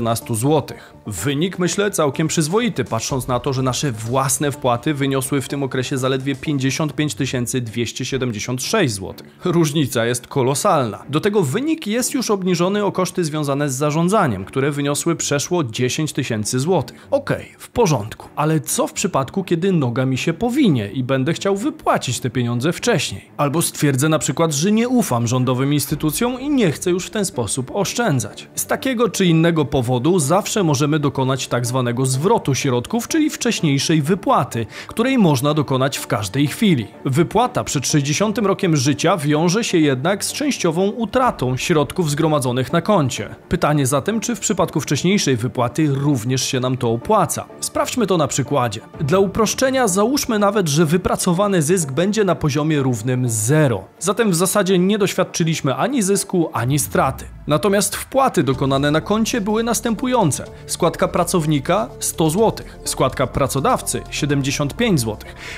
214 0.00 0.34
zł. 0.34 0.78
Wynik 1.06 1.58
myślę 1.58 1.90
całkiem 1.90 2.28
przyzwoity, 2.28 2.84
patrząc 2.84 3.28
na 3.28 3.40
to, 3.40 3.52
że 3.52 3.62
nasze 3.62 3.92
własne 3.92 4.52
wpłaty 4.52 4.94
wyniosły 4.94 5.40
w 5.40 5.48
tym 5.48 5.62
okresie 5.62 5.98
zaledwie 5.98 6.34
55 6.34 7.14
276 7.14 8.94
zł. 8.94 9.14
Różnica 9.44 10.06
jest 10.06 10.26
kolosalna. 10.26 11.02
Do 11.08 11.20
tego 11.20 11.42
wynik 11.42 11.86
jest 11.86 12.14
już 12.14 12.30
obniżony 12.30 12.84
o 12.84 12.92
koszty 12.92 13.24
związane 13.24 13.70
z 13.70 13.74
zarządzaniem, 13.74 14.44
które 14.44 14.70
wyniosły 14.70 15.16
przeszło 15.16 15.64
10 15.64 16.12
tysięcy 16.12 16.58
złotych. 16.58 17.08
Okej, 17.10 17.36
okay, 17.36 17.58
w 17.58 17.68
porządku, 17.68 18.28
ale 18.36 18.60
co 18.60 18.86
w 18.86 18.92
przypadku, 18.92 19.44
kiedy 19.44 19.72
noga 19.72 20.06
mi 20.06 20.18
się 20.18 20.32
powinie 20.32 20.90
i 20.92 21.04
będę 21.04 21.32
chciał 21.32 21.56
wypłacić 21.56 22.20
te 22.20 22.30
pieniądze 22.30 22.72
wcześniej? 22.72 23.30
Albo 23.36 23.62
stwierdzę 23.62 24.08
na 24.08 24.18
przykład, 24.18 24.52
że 24.52 24.72
nie 24.72 24.88
ufam 24.88 25.26
rządowym 25.26 25.72
instytucjom 25.74 26.40
i 26.40 26.50
nie 26.50 26.72
chcę 26.72 26.90
już 26.90 27.06
w 27.06 27.10
ten 27.10 27.24
sposób 27.24 27.70
oszczędzać. 27.74 28.48
Z 28.54 28.66
takiego 28.66 29.08
czy 29.08 29.26
innego 29.26 29.64
powodu 29.90 30.18
zawsze 30.18 30.62
możemy 30.62 30.98
dokonać 30.98 31.48
tak 31.48 31.66
zwanego 31.66 32.06
zwrotu 32.06 32.54
środków, 32.54 33.08
czyli 33.08 33.30
wcześniejszej 33.30 34.02
wypłaty, 34.02 34.66
której 34.86 35.18
można 35.18 35.54
dokonać 35.54 35.98
w 35.98 36.06
każdej 36.06 36.46
chwili. 36.46 36.86
Wypłata 37.04 37.64
przed 37.64 37.86
60 37.86 38.38
rokiem 38.38 38.76
życia 38.76 39.16
wiąże 39.16 39.64
się 39.64 39.78
jednak 39.78 40.24
z 40.24 40.32
częściową 40.32 40.88
utratą 40.90 41.56
środków 41.56 42.10
zgromadzonych 42.10 42.72
na 42.72 42.82
koncie. 42.82 43.34
Pytanie 43.48 43.86
zatem, 43.86 44.20
czy 44.20 44.36
w 44.36 44.40
przypadku 44.40 44.80
wcześniejszej 44.80 45.36
wypłaty 45.36 45.86
również 45.94 46.42
się 46.42 46.60
nam 46.60 46.76
to 46.76 46.90
opłaca? 46.90 47.46
Sprawdźmy 47.60 48.06
to 48.06 48.16
na 48.16 48.28
przykładzie. 48.28 48.80
Dla 49.00 49.18
uproszczenia 49.18 49.88
załóżmy 49.88 50.38
nawet, 50.38 50.68
że 50.68 50.86
wypracowany 50.86 51.62
zysk 51.62 51.92
będzie 51.92 52.24
na 52.24 52.34
poziomie 52.34 52.82
równym 52.82 53.28
0. 53.28 53.84
Zatem 53.98 54.30
w 54.30 54.34
zasadzie 54.34 54.78
nie 54.78 54.98
doświadczyliśmy 54.98 55.74
ani 55.74 56.02
zysku, 56.02 56.50
ani 56.52 56.78
straty. 56.78 57.24
Natomiast 57.50 57.96
wpłaty 57.96 58.42
dokonane 58.42 58.90
na 58.90 59.00
koncie 59.00 59.40
były 59.40 59.62
następujące. 59.62 60.44
Składka 60.66 61.08
pracownika 61.08 61.88
100 62.00 62.30
zł, 62.30 62.66
składka 62.84 63.26
pracodawcy 63.26 64.02
75 64.10 65.00
zł, 65.00 65.16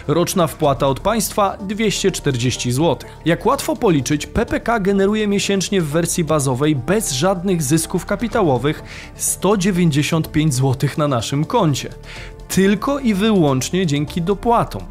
roczna 0.09 0.47
wpłata 0.47 0.87
od 0.87 1.01
państwa 1.01 1.57
240 1.57 2.73
zł. 2.73 3.11
Jak 3.25 3.47
łatwo 3.47 3.77
policzyć, 3.77 4.27
PPK 4.27 4.81
generuje 4.81 5.29
miesięcznie 5.29 5.83
w 5.83 5.87
wersji 5.87 6.25
bazowej 6.25 6.77
bez 6.77 7.13
żadnych 7.13 7.63
zysków 7.63 8.07
kapitałowych 8.07 8.83
195 9.17 10.55
zł 10.55 10.91
na 10.97 11.09
naszym 11.09 11.45
koncie. 11.45 11.89
Tylko 12.49 12.99
i 12.99 13.15
wyłącznie 13.15 13.87
dzięki 13.87 14.23
dopłatom. 14.23 14.83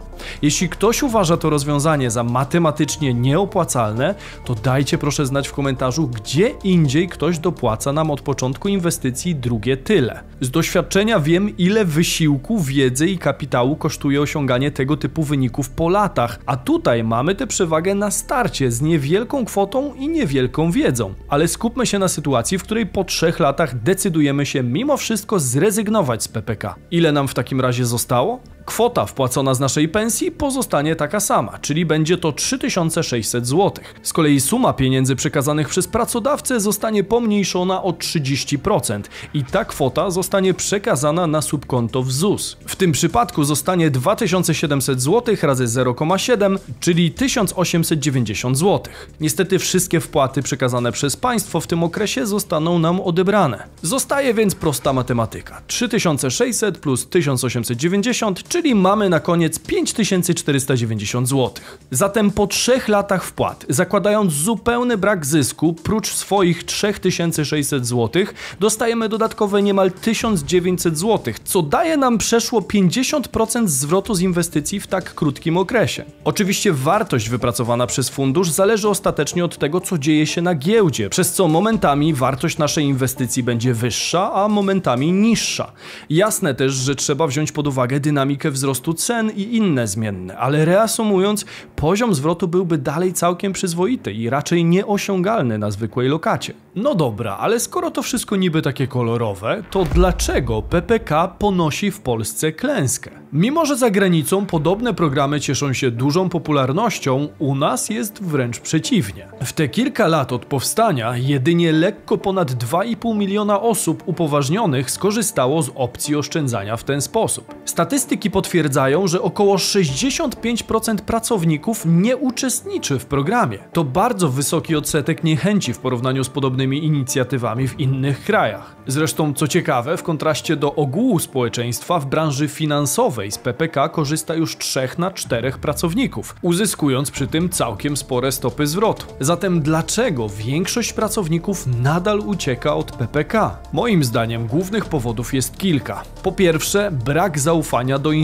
Jeśli 0.42 0.70
ktoś 0.70 1.04
uważa 1.04 1.38
to 1.38 1.50
rozwiązanie 1.50 2.12
za 2.12 2.24
matematycznie 2.24 3.14
nieopłacalne, 3.14 4.16
to 4.46 4.56
dajcie 4.56 4.98
proszę 4.98 5.26
znać 5.26 5.48
w 5.48 5.54
komentarzu, 5.54 6.08
gdzie 6.08 6.50
indziej 6.64 7.08
ktoś 7.08 7.40
dopłaca 7.40 7.94
nam 7.94 8.12
od 8.12 8.22
początku 8.22 8.68
inwestycji 8.68 9.36
drugie 9.36 9.78
tyle. 9.78 10.24
Z 10.42 10.50
doświadczenia 10.50 11.20
wiem, 11.20 11.58
ile 11.58 11.86
wysiłku, 11.86 12.60
wiedzy 12.60 13.08
i 13.08 13.18
kapitału 13.18 13.76
kosztuje 13.76 14.22
osiąganie 14.22 14.72
tego 14.72 14.98
typu 14.98 15.24
wyników 15.24 15.70
po 15.70 15.90
latach, 15.90 16.40
a 16.46 16.58
tutaj 16.58 17.04
mamy 17.04 17.36
tę 17.36 17.48
przewagę 17.48 17.96
na 17.96 18.12
starcie 18.12 18.72
z 18.72 18.82
niewielką 18.82 19.46
kwotą 19.46 19.94
i 19.94 20.08
niewielką 20.08 20.72
wiedzą. 20.72 21.14
Ale 21.30 21.48
skupmy 21.48 21.86
się 21.86 22.00
na 22.00 22.08
sytuacji, 22.08 22.58
w 22.58 22.64
której 22.64 22.86
po 22.86 23.04
trzech 23.04 23.40
latach 23.40 23.84
decydujemy 23.84 24.46
się 24.46 24.64
mimo 24.64 24.98
wszystko 24.98 25.40
zrezygnować 25.40 26.24
z 26.24 26.28
PPK. 26.28 26.76
Ile 26.92 27.12
nam 27.12 27.28
w 27.28 27.34
takim 27.34 27.62
razie 27.62 27.86
zostało? 27.86 28.40
Kwota 28.66 29.06
wpłacona 29.06 29.54
z 29.54 29.60
naszej 29.60 29.90
pensji 29.90 30.32
pozostanie 30.32 30.96
taka 30.96 31.20
sama, 31.20 31.60
czyli 31.62 31.86
będzie 31.86 32.18
to 32.18 32.32
3600 32.32 33.48
zł. 33.48 33.72
Z 34.04 34.14
kolei 34.14 34.42
suma 34.42 34.74
pieniędzy 34.74 35.16
przekazanych 35.16 35.70
przez 35.70 35.88
pracodawcę 35.88 36.60
zostanie 36.60 37.04
pomniejszona 37.04 37.84
o 37.84 37.92
30% 37.92 39.02
i 39.34 39.44
ta 39.44 39.66
kwota 39.66 40.10
zostanie 40.10 40.54
przekazana 40.54 41.28
na 41.28 41.42
subkonto 41.42 42.04
w 42.04 42.12
ZUS. 42.12 42.58
W 42.66 42.76
tym 42.76 42.92
przypadku 42.92 43.44
zostanie 43.44 43.92
2700 43.92 45.02
zł 45.02 45.36
razy 45.42 45.66
0,7, 45.66 46.58
czyli 46.80 47.12
1890 47.12 48.58
zł. 48.58 48.94
Niestety 49.20 49.60
wszystkie 49.60 50.00
wpłaty 50.00 50.42
przekazane 50.42 50.92
przez 50.92 51.18
państwo 51.18 51.60
w 51.60 51.68
tym 51.68 51.84
okresie 51.84 52.26
zostaną 52.26 52.80
nam 52.80 53.02
odebrane. 53.02 53.64
Zostaje 53.82 54.34
więc 54.34 54.56
prosta 54.56 54.94
matematyka. 54.94 55.62
3600 55.68 56.78
plus 56.78 57.08
1890, 57.08 58.44
czyli 58.52 58.76
mamy 58.76 59.10
na 59.10 59.20
koniec 59.20 59.60
5490 59.60 61.30
zł. 61.30 61.52
Zatem 61.92 62.32
po 62.32 62.48
trzech 62.48 62.88
latach 62.88 63.24
wpłat, 63.24 63.66
zakładając 63.70 64.34
zupełny 64.34 64.98
brak 64.98 65.26
zysku, 65.26 65.74
prócz 65.74 66.14
swoich 66.14 66.64
3600 66.64 67.88
zł, 67.88 68.24
dostajemy 68.60 69.10
dodatkowe 69.10 69.62
niemal 69.62 69.92
1900 69.92 70.98
zł, 70.98 71.34
co 71.44 71.62
daje 71.62 71.98
nam 71.98 72.18
przeszło 72.18 72.62
50% 72.62 73.68
zwrotu 73.68 74.14
z 74.14 74.22
inwestycji 74.22 74.80
w 74.80 74.88
tak 74.88 75.14
krótkim 75.14 75.58
okresie. 75.58 76.06
Oczywiście 76.24 76.74
wartość 76.74 77.30
wypracowana 77.30 77.88
przez 77.88 78.10
fundusz 78.10 78.50
zależy 78.50 78.90
ostatecznie 78.90 79.46
od 79.46 79.58
tego, 79.58 79.82
co 79.82 79.98
dzieje 79.98 80.28
się 80.28 80.42
na 80.42 80.56
giełdzie, 80.56 81.10
przez 81.10 81.32
co 81.34 81.48
momentami 81.48 82.14
wartość 82.14 82.58
naszej 82.58 82.86
inwestycji 82.86 83.44
będzie 83.44 83.74
wyższa, 83.74 84.34
a 84.34 84.48
momentami 84.48 85.12
niższa. 85.12 85.72
Jasne 86.10 86.56
też, 86.56 86.74
że 86.74 86.96
trzeba 86.96 87.28
wziąć 87.28 87.52
pod 87.52 87.68
uwagę 87.68 88.00
dynamikę 88.00 88.41
dynamikę 88.42 88.52
wzrostu 88.52 88.94
cen 88.94 89.32
i 89.32 89.56
inne 89.56 89.88
zmienne, 89.88 90.38
ale 90.38 90.66
reasumując, 90.66 91.46
poziom 91.76 92.14
zwrotu 92.14 92.48
byłby 92.48 92.78
dalej 92.78 93.14
całkiem 93.14 93.54
przyzwoity 93.54 94.14
i 94.14 94.30
raczej 94.30 94.66
nieosiągalny 94.66 95.58
na 95.58 95.72
zwykłej 95.72 96.10
lokacie. 96.10 96.54
No 96.76 96.96
dobra, 96.96 97.38
ale 97.38 97.60
skoro 97.60 97.92
to 97.92 98.02
wszystko 98.02 98.36
niby 98.36 98.62
takie 98.62 98.88
kolorowe, 98.88 99.64
to 99.72 99.86
dlaczego 99.86 100.62
PPK 100.62 101.28
ponosi 101.28 101.92
w 101.92 102.00
Polsce 102.00 102.52
klęskę? 102.52 103.12
Mimo, 103.34 103.66
że 103.66 103.78
za 103.78 103.90
granicą 103.90 104.46
podobne 104.46 104.94
programy 104.94 105.40
cieszą 105.40 105.74
się 105.74 105.92
dużą 105.92 106.30
popularnością, 106.30 107.28
u 107.40 107.56
nas 107.56 107.90
jest 107.90 108.24
wręcz 108.24 108.60
przeciwnie. 108.60 109.28
W 109.44 109.54
te 109.54 109.68
kilka 109.68 110.08
lat 110.08 110.32
od 110.32 110.46
powstania 110.46 111.18
jedynie 111.18 111.72
lekko 111.72 112.18
ponad 112.18 112.52
2,5 112.52 113.16
miliona 113.16 113.62
osób 113.62 114.04
upoważnionych 114.06 114.92
skorzystało 114.92 115.64
z 115.64 115.72
opcji 115.76 116.16
oszczędzania 116.16 116.78
w 116.78 116.84
ten 116.84 117.02
sposób. 117.02 117.56
Statystyki 117.66 118.31
potwierdzają, 118.32 119.08
że 119.08 119.22
około 119.22 119.56
65% 119.56 120.96
pracowników 120.96 121.84
nie 121.86 122.18
uczestniczy 122.18 123.00
w 123.00 123.06
programie. 123.06 123.60
To 123.74 123.84
bardzo 123.84 124.30
wysoki 124.30 124.76
odsetek 124.76 125.24
niechęci 125.24 125.74
w 125.74 125.80
porównaniu 125.80 126.24
z 126.24 126.30
podobnymi 126.30 126.86
inicjatywami 126.86 127.68
w 127.68 127.80
innych 127.80 128.24
krajach. 128.24 128.76
Zresztą, 128.88 129.34
co 129.34 129.48
ciekawe, 129.48 129.98
w 129.98 130.04
kontraście 130.04 130.56
do 130.56 130.76
ogółu 130.76 131.20
społeczeństwa 131.20 132.00
w 132.00 132.06
branży 132.06 132.48
finansowej 132.48 133.32
z 133.32 133.38
PPK 133.38 133.90
korzysta 133.90 134.36
już 134.36 134.58
3 134.58 134.90
na 134.98 135.12
4 135.12 135.52
pracowników, 135.52 136.36
uzyskując 136.42 137.12
przy 137.12 137.28
tym 137.28 137.50
całkiem 137.50 137.98
spore 137.98 138.32
stopy 138.32 138.68
zwrotu. 138.68 139.06
Zatem 139.20 139.62
dlaczego 139.62 140.30
większość 140.30 140.94
pracowników 140.94 141.68
nadal 141.68 142.20
ucieka 142.20 142.76
od 142.76 142.92
PPK? 142.92 143.58
Moim 143.74 144.04
zdaniem 144.04 144.48
głównych 144.48 144.86
powodów 144.86 145.34
jest 145.34 145.58
kilka. 145.58 146.04
Po 146.24 146.32
pierwsze, 146.32 146.92
brak 147.06 147.40
zaufania 147.40 148.00
do 148.00 148.12
instytucji 148.12 148.21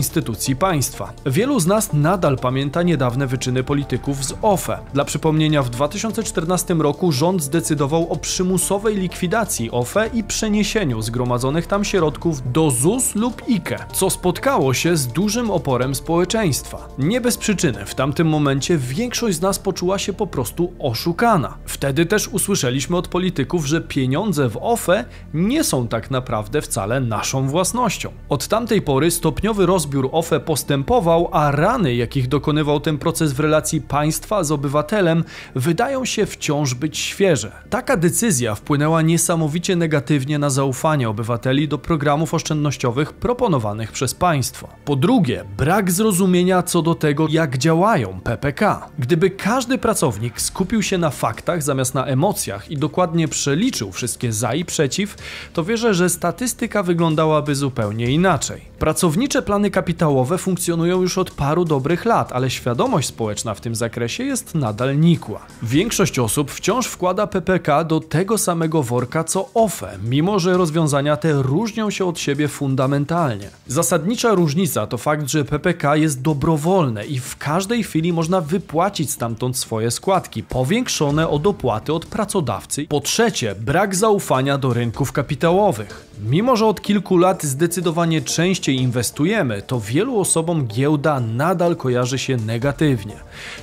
państwa. 0.58 1.12
Wielu 1.26 1.60
z 1.60 1.66
nas 1.66 1.92
nadal 1.92 2.38
pamięta 2.38 2.82
niedawne 2.82 3.26
wyczyny 3.26 3.64
polityków 3.64 4.24
z 4.24 4.34
OFE. 4.42 4.78
Dla 4.94 5.04
przypomnienia, 5.04 5.62
w 5.62 5.70
2014 5.70 6.74
roku 6.74 7.12
rząd 7.12 7.42
zdecydował 7.42 8.12
o 8.12 8.16
przymusowej 8.16 8.96
likwidacji 8.96 9.70
OFE 9.70 10.10
i 10.14 10.24
przeniesieniu 10.24 11.02
zgromadzonych 11.02 11.66
tam 11.66 11.84
środków 11.84 12.52
do 12.52 12.70
ZUS 12.70 13.14
lub 13.14 13.42
IKE, 13.48 13.78
co 13.92 14.10
spotkało 14.10 14.74
się 14.74 14.96
z 14.96 15.06
dużym 15.06 15.50
oporem 15.50 15.94
społeczeństwa. 15.94 16.88
Nie 16.98 17.20
bez 17.20 17.36
przyczyny 17.36 17.86
w 17.86 17.94
tamtym 17.94 18.28
momencie 18.28 18.78
większość 18.78 19.36
z 19.36 19.40
nas 19.40 19.58
poczuła 19.58 19.98
się 19.98 20.12
po 20.12 20.26
prostu 20.26 20.72
oszukana. 20.78 21.56
Wtedy 21.64 22.06
też 22.06 22.28
usłyszeliśmy 22.28 22.96
od 22.96 23.08
polityków, 23.08 23.66
że 23.66 23.80
pieniądze 23.80 24.48
w 24.48 24.58
OFE 24.60 25.04
nie 25.34 25.64
są 25.64 25.88
tak 25.88 26.10
naprawdę 26.10 26.62
wcale 26.62 27.00
naszą 27.00 27.48
własnością. 27.48 28.10
Od 28.28 28.48
tamtej 28.48 28.82
pory 28.82 29.10
stopniowy 29.10 29.66
rozbiór 29.88 30.08
OFE 30.12 30.40
postępował, 30.40 31.28
a 31.32 31.50
rany, 31.50 31.94
jakich 31.94 32.28
dokonywał 32.28 32.80
ten 32.80 32.98
proces 32.98 33.32
w 33.32 33.40
relacji 33.40 33.80
państwa 33.80 34.44
z 34.44 34.52
obywatelem, 34.52 35.24
wydają 35.54 36.04
się 36.04 36.26
wciąż 36.26 36.74
być 36.74 36.98
świeże. 36.98 37.52
Taka 37.70 37.96
decyzja 37.96 38.54
wpłynęła 38.54 39.02
niesamowicie 39.02 39.76
negatywnie 39.76 40.38
na 40.38 40.50
zaufanie 40.50 41.08
obywateli 41.08 41.68
do 41.68 41.78
programów 41.78 42.34
oszczędnościowych 42.34 43.12
proponowanych 43.12 43.92
przez 43.92 44.14
państwo. 44.14 44.68
Po 44.84 44.96
drugie, 44.96 45.44
brak 45.56 45.90
zrozumienia 45.90 46.62
co 46.62 46.82
do 46.82 46.94
tego, 46.94 47.26
jak 47.30 47.58
działają 47.58 48.20
PPK. 48.24 48.88
Gdyby 48.98 49.30
każdy 49.30 49.78
pracownik 49.78 50.40
skupił 50.40 50.82
się 50.82 50.98
na 50.98 51.10
faktach 51.10 51.62
zamiast 51.62 51.94
na 51.94 52.06
emocjach 52.06 52.70
i 52.70 52.76
dokładnie 52.76 53.28
przeliczył 53.28 53.92
wszystkie 53.92 54.32
za 54.32 54.54
i 54.54 54.64
przeciw, 54.64 55.16
to 55.52 55.64
wierzę, 55.64 55.94
że 55.94 56.08
statystyka 56.08 56.82
wyglądałaby 56.82 57.54
zupełnie 57.54 58.10
inaczej. 58.10 58.60
Pracownicze 58.78 59.42
plany 59.42 59.70
kapitałowe 59.78 60.38
funkcjonują 60.38 61.02
już 61.02 61.18
od 61.18 61.30
paru 61.30 61.64
dobrych 61.64 62.04
lat, 62.04 62.32
ale 62.32 62.50
świadomość 62.50 63.08
społeczna 63.08 63.54
w 63.54 63.60
tym 63.60 63.74
zakresie 63.74 64.24
jest 64.24 64.54
nadal 64.54 64.98
nikła. 65.00 65.40
Większość 65.62 66.18
osób 66.18 66.50
wciąż 66.50 66.86
wkłada 66.86 67.26
PPK 67.26 67.84
do 67.84 68.00
tego 68.00 68.38
samego 68.38 68.82
worka 68.82 69.24
co 69.24 69.48
OFE, 69.54 69.98
mimo 70.04 70.38
że 70.38 70.56
rozwiązania 70.56 71.16
te 71.16 71.32
różnią 71.32 71.90
się 71.90 72.04
od 72.04 72.18
siebie 72.18 72.48
fundamentalnie. 72.48 73.50
Zasadnicza 73.66 74.34
różnica 74.34 74.86
to 74.86 74.98
fakt, 74.98 75.28
że 75.28 75.44
PPK 75.44 75.96
jest 75.96 76.22
dobrowolne 76.22 77.06
i 77.06 77.20
w 77.20 77.36
każdej 77.36 77.84
chwili 77.84 78.12
można 78.12 78.40
wypłacić 78.40 79.10
stamtąd 79.10 79.56
swoje 79.56 79.90
składki, 79.90 80.42
powiększone 80.42 81.28
o 81.28 81.38
dopłaty 81.38 81.92
od 81.92 82.06
pracodawcy. 82.06 82.86
Po 82.86 83.00
trzecie, 83.00 83.54
brak 83.54 83.96
zaufania 83.96 84.58
do 84.58 84.72
rynków 84.74 85.12
kapitałowych. 85.12 86.07
Mimo, 86.26 86.56
że 86.56 86.66
od 86.66 86.80
kilku 86.80 87.16
lat 87.16 87.42
zdecydowanie 87.42 88.22
częściej 88.22 88.76
inwestujemy, 88.76 89.62
to 89.62 89.80
wielu 89.80 90.20
osobom 90.20 90.66
giełda 90.66 91.20
nadal 91.20 91.76
kojarzy 91.76 92.18
się 92.18 92.36
negatywnie. 92.36 93.16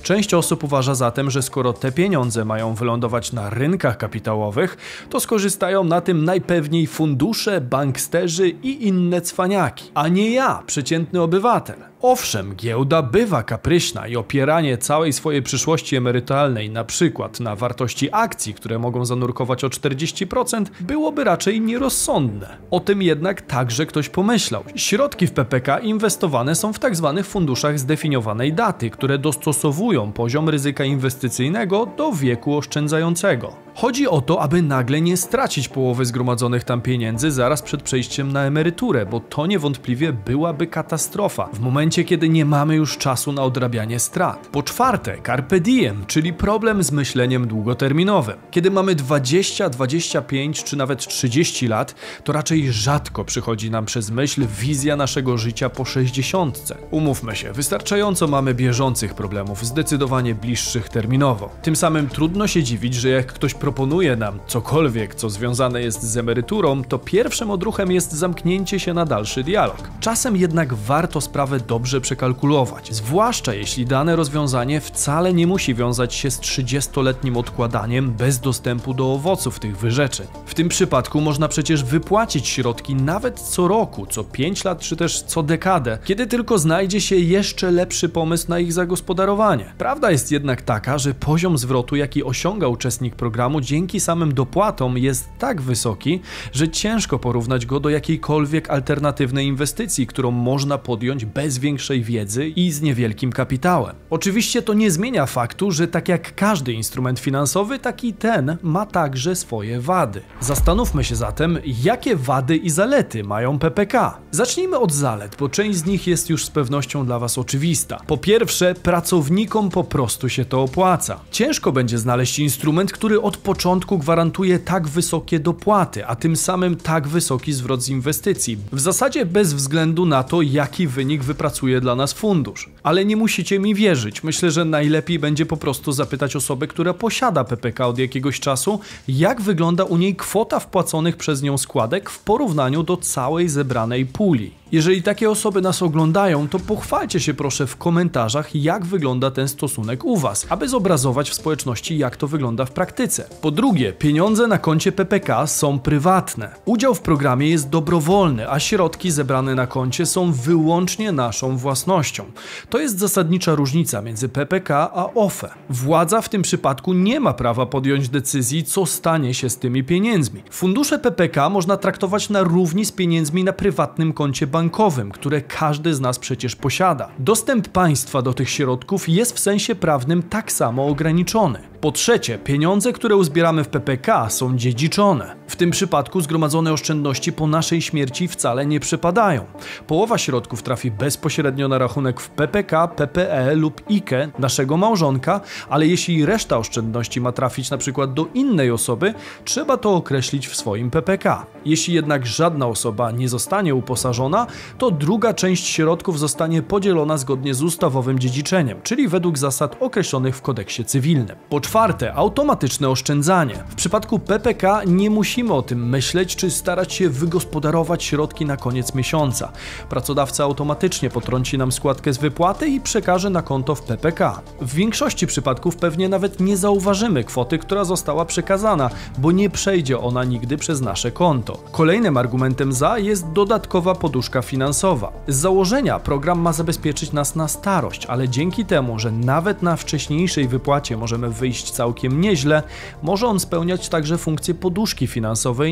Część 0.03 0.33
osób 0.33 0.63
uważa 0.63 0.95
zatem, 0.95 1.31
że 1.31 1.41
skoro 1.41 1.73
te 1.73 1.91
pieniądze 1.91 2.45
mają 2.45 2.73
wylądować 2.73 3.33
na 3.33 3.49
rynkach 3.49 3.97
kapitałowych, 3.97 4.77
to 5.09 5.19
skorzystają 5.19 5.83
na 5.83 6.01
tym 6.01 6.25
najpewniej 6.25 6.87
fundusze, 6.87 7.61
banksterzy 7.61 8.49
i 8.49 8.87
inne 8.87 9.21
cwaniaki, 9.21 9.91
a 9.93 10.07
nie 10.07 10.31
ja, 10.31 10.63
przeciętny 10.67 11.21
obywatel. 11.21 11.94
Owszem, 12.07 12.55
giełda 12.55 13.01
bywa 13.01 13.43
kapryśna 13.43 14.07
i 14.07 14.15
opieranie 14.15 14.77
całej 14.77 15.13
swojej 15.13 15.41
przyszłości 15.41 15.95
emerytalnej 15.95 16.69
na 16.69 16.83
przykład 16.83 17.39
na 17.39 17.55
wartości 17.55 18.09
akcji, 18.11 18.53
które 18.53 18.79
mogą 18.79 19.05
zanurkować 19.05 19.63
o 19.63 19.67
40%, 19.67 20.65
byłoby 20.79 21.23
raczej 21.23 21.61
nierozsądne. 21.61 22.57
O 22.71 22.79
tym 22.79 23.01
jednak 23.01 23.41
także 23.41 23.85
ktoś 23.85 24.09
pomyślał. 24.09 24.63
Środki 24.75 25.27
w 25.27 25.31
PPK 25.31 25.79
inwestowane 25.79 26.55
są 26.55 26.73
w 26.73 26.79
tzw. 26.79 27.13
Tak 27.15 27.25
funduszach 27.25 27.79
zdefiniowanej 27.79 28.53
daty, 28.53 28.89
które 28.89 29.17
dostosowują 29.17 30.11
poziom 30.11 30.49
ryzyka 30.49 30.83
inwestycyjnego 30.83 31.85
do 31.97 32.11
wieku 32.11 32.57
oszczędzającego. 32.57 33.64
Chodzi 33.77 34.07
o 34.07 34.21
to, 34.21 34.41
aby 34.41 34.61
nagle 34.61 35.01
nie 35.01 35.17
stracić 35.17 35.67
połowy 35.67 36.05
zgromadzonych 36.05 36.63
tam 36.63 36.81
pieniędzy 36.81 37.31
zaraz 37.31 37.61
przed 37.61 37.83
przejściem 37.83 38.31
na 38.31 38.43
emeryturę, 38.43 39.05
bo 39.05 39.19
to 39.19 39.45
niewątpliwie 39.47 40.13
byłaby 40.13 40.67
katastrofa 40.67 41.49
w 41.53 41.59
momencie, 41.59 42.03
kiedy 42.03 42.29
nie 42.29 42.45
mamy 42.45 42.75
już 42.75 42.97
czasu 42.97 43.31
na 43.31 43.43
odrabianie 43.43 43.99
strat. 43.99 44.47
Po 44.51 44.63
czwarte, 44.63 45.17
carpe 45.25 45.59
diem, 45.59 46.05
czyli 46.07 46.33
problem 46.33 46.83
z 46.83 46.91
myśleniem 46.91 47.47
długoterminowym. 47.47 48.35
Kiedy 48.51 48.71
mamy 48.71 48.95
20, 48.95 49.69
25 49.69 50.63
czy 50.63 50.77
nawet 50.77 51.07
30 51.07 51.67
lat, 51.67 51.95
to 52.23 52.33
raczej 52.33 52.73
rzadko 52.73 53.25
przychodzi 53.25 53.71
nam 53.71 53.85
przez 53.85 54.11
myśl 54.11 54.45
wizja 54.59 54.95
naszego 54.95 55.37
życia 55.37 55.69
po 55.69 55.85
60. 55.85 56.73
Umówmy 56.91 57.35
się, 57.35 57.53
wystarczająco 57.53 58.27
mamy 58.27 58.53
bieżących 58.53 59.13
problemów, 59.13 59.65
zdecydowanie 59.65 60.35
bliższych 60.35 60.89
terminowo. 60.89 61.49
Tym 61.61 61.75
samym 61.75 62.09
trudno 62.09 62.47
się 62.47 62.63
dziwić, 62.63 62.93
że 62.93 63.09
jak 63.09 63.33
ktoś 63.33 63.53
proponuje 63.65 64.15
nam 64.15 64.39
cokolwiek, 64.47 65.15
co 65.15 65.29
związane 65.29 65.81
jest 65.81 66.03
z 66.03 66.17
emeryturą, 66.17 66.83
to 66.83 66.99
pierwszym 66.99 67.51
odruchem 67.51 67.91
jest 67.91 68.11
zamknięcie 68.11 68.79
się 68.79 68.93
na 68.93 69.05
dalszy 69.05 69.43
dialog. 69.43 69.89
Czasem 69.99 70.37
jednak 70.37 70.73
warto 70.73 71.21
sprawę 71.21 71.59
dobrze 71.59 72.01
przekalkulować, 72.01 72.95
zwłaszcza 72.95 73.53
jeśli 73.53 73.85
dane 73.85 74.15
rozwiązanie 74.15 74.81
wcale 74.81 75.33
nie 75.33 75.47
musi 75.47 75.75
wiązać 75.75 76.13
się 76.13 76.31
z 76.31 76.39
30-letnim 76.39 77.37
odkładaniem 77.37 78.11
bez 78.11 78.39
dostępu 78.39 78.93
do 78.93 79.13
owoców 79.13 79.59
tych 79.59 79.77
wyrzeczeń. 79.77 80.27
W 80.45 80.53
tym 80.53 80.69
przypadku 80.69 81.21
można 81.21 81.47
przecież 81.47 81.83
wypłacić 81.83 82.47
środki 82.47 82.95
nawet 82.95 83.39
co 83.39 83.67
roku, 83.67 84.05
co 84.05 84.23
5 84.23 84.63
lat 84.63 84.79
czy 84.79 84.95
też 84.95 85.21
co 85.21 85.43
dekadę, 85.43 85.97
kiedy 86.03 86.27
tylko 86.27 86.57
znajdzie 86.57 87.01
się 87.01 87.15
jeszcze 87.15 87.71
lepszy 87.71 88.09
pomysł 88.09 88.45
na 88.49 88.59
ich 88.59 88.73
zagospodarowanie. 88.73 89.73
Prawda 89.77 90.11
jest 90.11 90.31
jednak 90.31 90.61
taka, 90.61 90.97
że 90.97 91.13
poziom 91.13 91.57
zwrotu, 91.57 91.95
jaki 91.95 92.23
osiąga 92.23 92.67
uczestnik 92.67 93.15
programu 93.15 93.54
dzięki 93.61 93.99
samym 93.99 94.33
dopłatom 94.33 94.97
jest 94.97 95.29
tak 95.39 95.61
wysoki, 95.61 96.21
że 96.53 96.69
ciężko 96.69 97.19
porównać 97.19 97.65
go 97.65 97.79
do 97.79 97.89
jakiejkolwiek 97.89 98.69
alternatywnej 98.69 99.47
inwestycji, 99.47 100.07
którą 100.07 100.31
można 100.31 100.77
podjąć 100.77 101.25
bez 101.25 101.57
większej 101.57 102.03
wiedzy 102.03 102.47
i 102.47 102.71
z 102.71 102.81
niewielkim 102.81 103.31
kapitałem. 103.31 103.95
Oczywiście 104.09 104.61
to 104.61 104.73
nie 104.73 104.91
zmienia 104.91 105.25
faktu, 105.25 105.71
że 105.71 105.87
tak 105.87 106.09
jak 106.09 106.35
każdy 106.35 106.73
instrument 106.73 107.19
finansowy, 107.19 107.79
taki 107.79 108.13
ten 108.13 108.57
ma 108.63 108.85
także 108.85 109.35
swoje 109.35 109.81
wady. 109.81 110.21
Zastanówmy 110.39 111.03
się 111.03 111.15
zatem, 111.15 111.59
jakie 111.83 112.15
wady 112.15 112.57
i 112.57 112.69
zalety 112.69 113.23
mają 113.23 113.59
PPK. 113.59 114.17
Zacznijmy 114.31 114.79
od 114.79 114.91
zalet, 114.91 115.35
bo 115.39 115.49
część 115.49 115.77
z 115.79 115.85
nich 115.85 116.07
jest 116.07 116.29
już 116.29 116.45
z 116.45 116.49
pewnością 116.49 117.05
dla 117.05 117.19
Was 117.19 117.37
oczywista. 117.37 118.01
Po 118.07 118.17
pierwsze, 118.17 118.73
pracownikom 118.73 119.69
po 119.69 119.83
prostu 119.83 120.29
się 120.29 120.45
to 120.45 120.61
opłaca. 120.61 121.19
Ciężko 121.31 121.71
będzie 121.71 121.97
znaleźć 121.97 122.39
instrument, 122.39 122.91
który 122.91 123.21
od 123.21 123.37
początku 123.45 123.97
gwarantuje 123.97 124.59
tak 124.59 124.87
wysokie 124.87 125.39
dopłaty, 125.39 126.05
a 126.05 126.15
tym 126.15 126.35
samym 126.35 126.75
tak 126.75 127.07
wysoki 127.07 127.53
zwrot 127.53 127.83
z 127.83 127.89
inwestycji. 127.89 128.57
W 128.71 128.79
zasadzie 128.79 129.25
bez 129.25 129.53
względu 129.53 130.05
na 130.05 130.23
to, 130.23 130.41
jaki 130.41 130.87
wynik 130.87 131.23
wypracuje 131.23 131.81
dla 131.81 131.95
nas 131.95 132.13
fundusz. 132.13 132.69
Ale 132.85 133.05
nie 133.05 133.17
musicie 133.17 133.59
mi 133.59 133.75
wierzyć. 133.75 134.23
Myślę, 134.23 134.51
że 134.51 134.65
najlepiej 134.65 135.19
będzie 135.19 135.45
po 135.45 135.57
prostu 135.57 135.91
zapytać 135.91 136.35
osobę, 136.35 136.67
która 136.67 136.93
posiada 136.93 137.43
PPK 137.43 137.87
od 137.87 137.99
jakiegoś 137.99 138.39
czasu, 138.39 138.79
jak 139.07 139.41
wygląda 139.41 139.83
u 139.83 139.97
niej 139.97 140.15
kwota 140.15 140.59
wpłaconych 140.59 141.17
przez 141.17 141.41
nią 141.41 141.57
składek 141.57 142.09
w 142.09 142.19
porównaniu 142.19 142.83
do 142.83 142.97
całej 142.97 143.49
zebranej 143.49 144.05
puli. 144.05 144.51
Jeżeli 144.71 145.03
takie 145.03 145.29
osoby 145.29 145.61
nas 145.61 145.81
oglądają, 145.81 146.47
to 146.47 146.59
pochwalcie 146.59 147.19
się 147.19 147.33
proszę 147.33 147.67
w 147.67 147.77
komentarzach, 147.77 148.55
jak 148.55 148.85
wygląda 148.85 149.31
ten 149.31 149.47
stosunek 149.47 150.05
u 150.05 150.17
Was, 150.17 150.45
aby 150.49 150.69
zobrazować 150.69 151.29
w 151.29 151.33
społeczności, 151.33 151.97
jak 151.97 152.17
to 152.17 152.27
wygląda 152.27 152.65
w 152.65 152.71
praktyce. 152.71 153.27
Po 153.41 153.51
drugie, 153.51 153.93
pieniądze 153.93 154.47
na 154.47 154.57
koncie 154.57 154.91
PPK 154.91 155.47
są 155.47 155.79
prywatne. 155.79 156.55
Udział 156.65 156.95
w 156.95 157.01
programie 157.01 157.49
jest 157.49 157.69
dobrowolny, 157.69 158.51
a 158.51 158.59
środki 158.59 159.11
zebrane 159.11 159.55
na 159.55 159.67
koncie 159.67 160.05
są 160.05 160.31
wyłącznie 160.31 161.11
naszą 161.11 161.57
własnością. 161.57 162.25
To 162.75 162.79
jest 162.79 162.99
zasadnicza 162.99 163.55
różnica 163.55 164.01
między 164.01 164.29
PPK 164.29 164.91
a 164.93 165.13
OFE. 165.13 165.49
Władza 165.69 166.21
w 166.21 166.29
tym 166.29 166.41
przypadku 166.41 166.93
nie 166.93 167.19
ma 167.19 167.33
prawa 167.33 167.65
podjąć 167.65 168.09
decyzji, 168.09 168.63
co 168.63 168.85
stanie 168.85 169.33
się 169.33 169.49
z 169.49 169.57
tymi 169.57 169.83
pieniędzmi. 169.83 170.43
Fundusze 170.51 170.99
PPK 170.99 171.49
można 171.49 171.77
traktować 171.77 172.29
na 172.29 172.43
równi 172.43 172.85
z 172.85 172.91
pieniędzmi 172.91 173.43
na 173.43 173.53
prywatnym 173.53 174.13
koncie 174.13 174.47
bankowym, 174.47 175.11
które 175.11 175.41
każdy 175.41 175.93
z 175.93 176.01
nas 176.01 176.19
przecież 176.19 176.55
posiada. 176.55 177.09
Dostęp 177.19 177.69
państwa 177.69 178.21
do 178.21 178.33
tych 178.33 178.49
środków 178.49 179.09
jest 179.09 179.35
w 179.35 179.39
sensie 179.39 179.75
prawnym 179.75 180.23
tak 180.23 180.51
samo 180.51 180.87
ograniczony. 180.87 181.59
Po 181.81 181.91
trzecie, 181.91 182.37
pieniądze, 182.37 182.93
które 182.93 183.15
uzbieramy 183.15 183.63
w 183.63 183.67
PPK 183.67 184.29
są 184.29 184.57
dziedziczone. 184.57 185.35
W 185.47 185.55
tym 185.55 185.71
przypadku 185.71 186.21
zgromadzone 186.21 186.73
oszczędności 186.73 187.33
po 187.33 187.47
naszej 187.47 187.81
śmierci 187.81 188.27
wcale 188.27 188.65
nie 188.65 188.79
przypadają. 188.79 189.45
Połowa 189.87 190.17
środków 190.17 190.63
trafi 190.63 190.91
bezpośrednio 190.91 191.67
na 191.67 191.77
rachunek 191.77 192.21
w 192.21 192.29
PPK, 192.29 192.87
PPE 192.87 193.55
lub 193.55 193.81
IKE 193.91 194.31
naszego 194.39 194.77
małżonka, 194.77 195.41
ale 195.69 195.87
jeśli 195.87 196.25
reszta 196.25 196.57
oszczędności 196.57 197.21
ma 197.21 197.31
trafić 197.31 197.69
przykład 197.77 198.13
do 198.13 198.27
innej 198.33 198.71
osoby, 198.71 199.13
trzeba 199.45 199.77
to 199.77 199.93
określić 199.93 200.47
w 200.47 200.55
swoim 200.55 200.91
PPK. 200.91 201.45
Jeśli 201.65 201.93
jednak 201.93 202.25
żadna 202.25 202.67
osoba 202.67 203.11
nie 203.11 203.29
zostanie 203.29 203.75
uposażona, 203.75 204.47
to 204.77 204.91
druga 204.91 205.33
część 205.33 205.67
środków 205.67 206.19
zostanie 206.19 206.61
podzielona 206.61 207.17
zgodnie 207.17 207.53
z 207.53 207.63
ustawowym 207.63 208.19
dziedziczeniem, 208.19 208.81
czyli 208.83 209.07
według 209.07 209.37
zasad 209.37 209.77
określonych 209.79 210.35
w 210.35 210.41
kodeksie 210.41 210.85
cywilnym. 210.85 211.35
Po 211.49 211.61
czwarte, 211.61 212.13
automatyczne 212.13 212.89
oszczędzanie. 212.89 213.55
W 213.69 213.75
przypadku 213.75 214.19
PPK 214.19 214.81
nie 214.85 215.09
musimy 215.35 215.53
o 215.53 215.61
tym 215.61 215.89
myśleć, 215.89 216.35
czy 216.35 216.51
starać 216.51 216.93
się 216.93 217.09
wygospodarować 217.09 218.03
środki 218.03 218.45
na 218.45 218.57
koniec 218.57 218.95
miesiąca. 218.95 219.51
Pracodawca 219.89 220.43
automatycznie 220.43 221.09
potrąci 221.09 221.57
nam 221.57 221.71
składkę 221.71 222.13
z 222.13 222.17
wypłaty 222.17 222.67
i 222.67 222.81
przekaże 222.81 223.29
na 223.29 223.41
konto 223.41 223.75
w 223.75 223.81
PPK. 223.81 224.41
W 224.61 224.73
większości 224.73 225.27
przypadków 225.27 225.75
pewnie 225.75 226.09
nawet 226.09 226.39
nie 226.39 226.57
zauważymy 226.57 227.23
kwoty, 227.23 227.57
która 227.57 227.83
została 227.83 228.25
przekazana, 228.25 228.89
bo 229.17 229.31
nie 229.31 229.49
przejdzie 229.49 229.99
ona 229.99 230.23
nigdy 230.23 230.57
przez 230.57 230.81
nasze 230.81 231.11
konto. 231.11 231.57
Kolejnym 231.71 232.17
argumentem 232.17 232.73
za 232.73 232.97
jest 232.97 233.31
dodatkowa 233.31 233.95
poduszka 233.95 234.41
finansowa. 234.41 235.11
Z 235.27 235.35
założenia 235.35 235.99
program 235.99 236.39
ma 236.39 236.53
zabezpieczyć 236.53 237.11
nas 237.11 237.35
na 237.35 237.47
starość, 237.47 238.05
ale 238.05 238.29
dzięki 238.29 238.65
temu, 238.65 238.99
że 238.99 239.11
nawet 239.11 239.61
na 239.61 239.75
wcześniejszej 239.75 240.47
wypłacie 240.47 240.97
możemy 240.97 241.29
wyjść 241.29 241.71
całkiem 241.71 242.21
nieźle, 242.21 242.63
może 243.03 243.27
on 243.27 243.39
spełniać 243.39 243.89
także 243.89 244.17
funkcję 244.17 244.53
poduszki 244.53 245.07
finansowej 245.07 245.24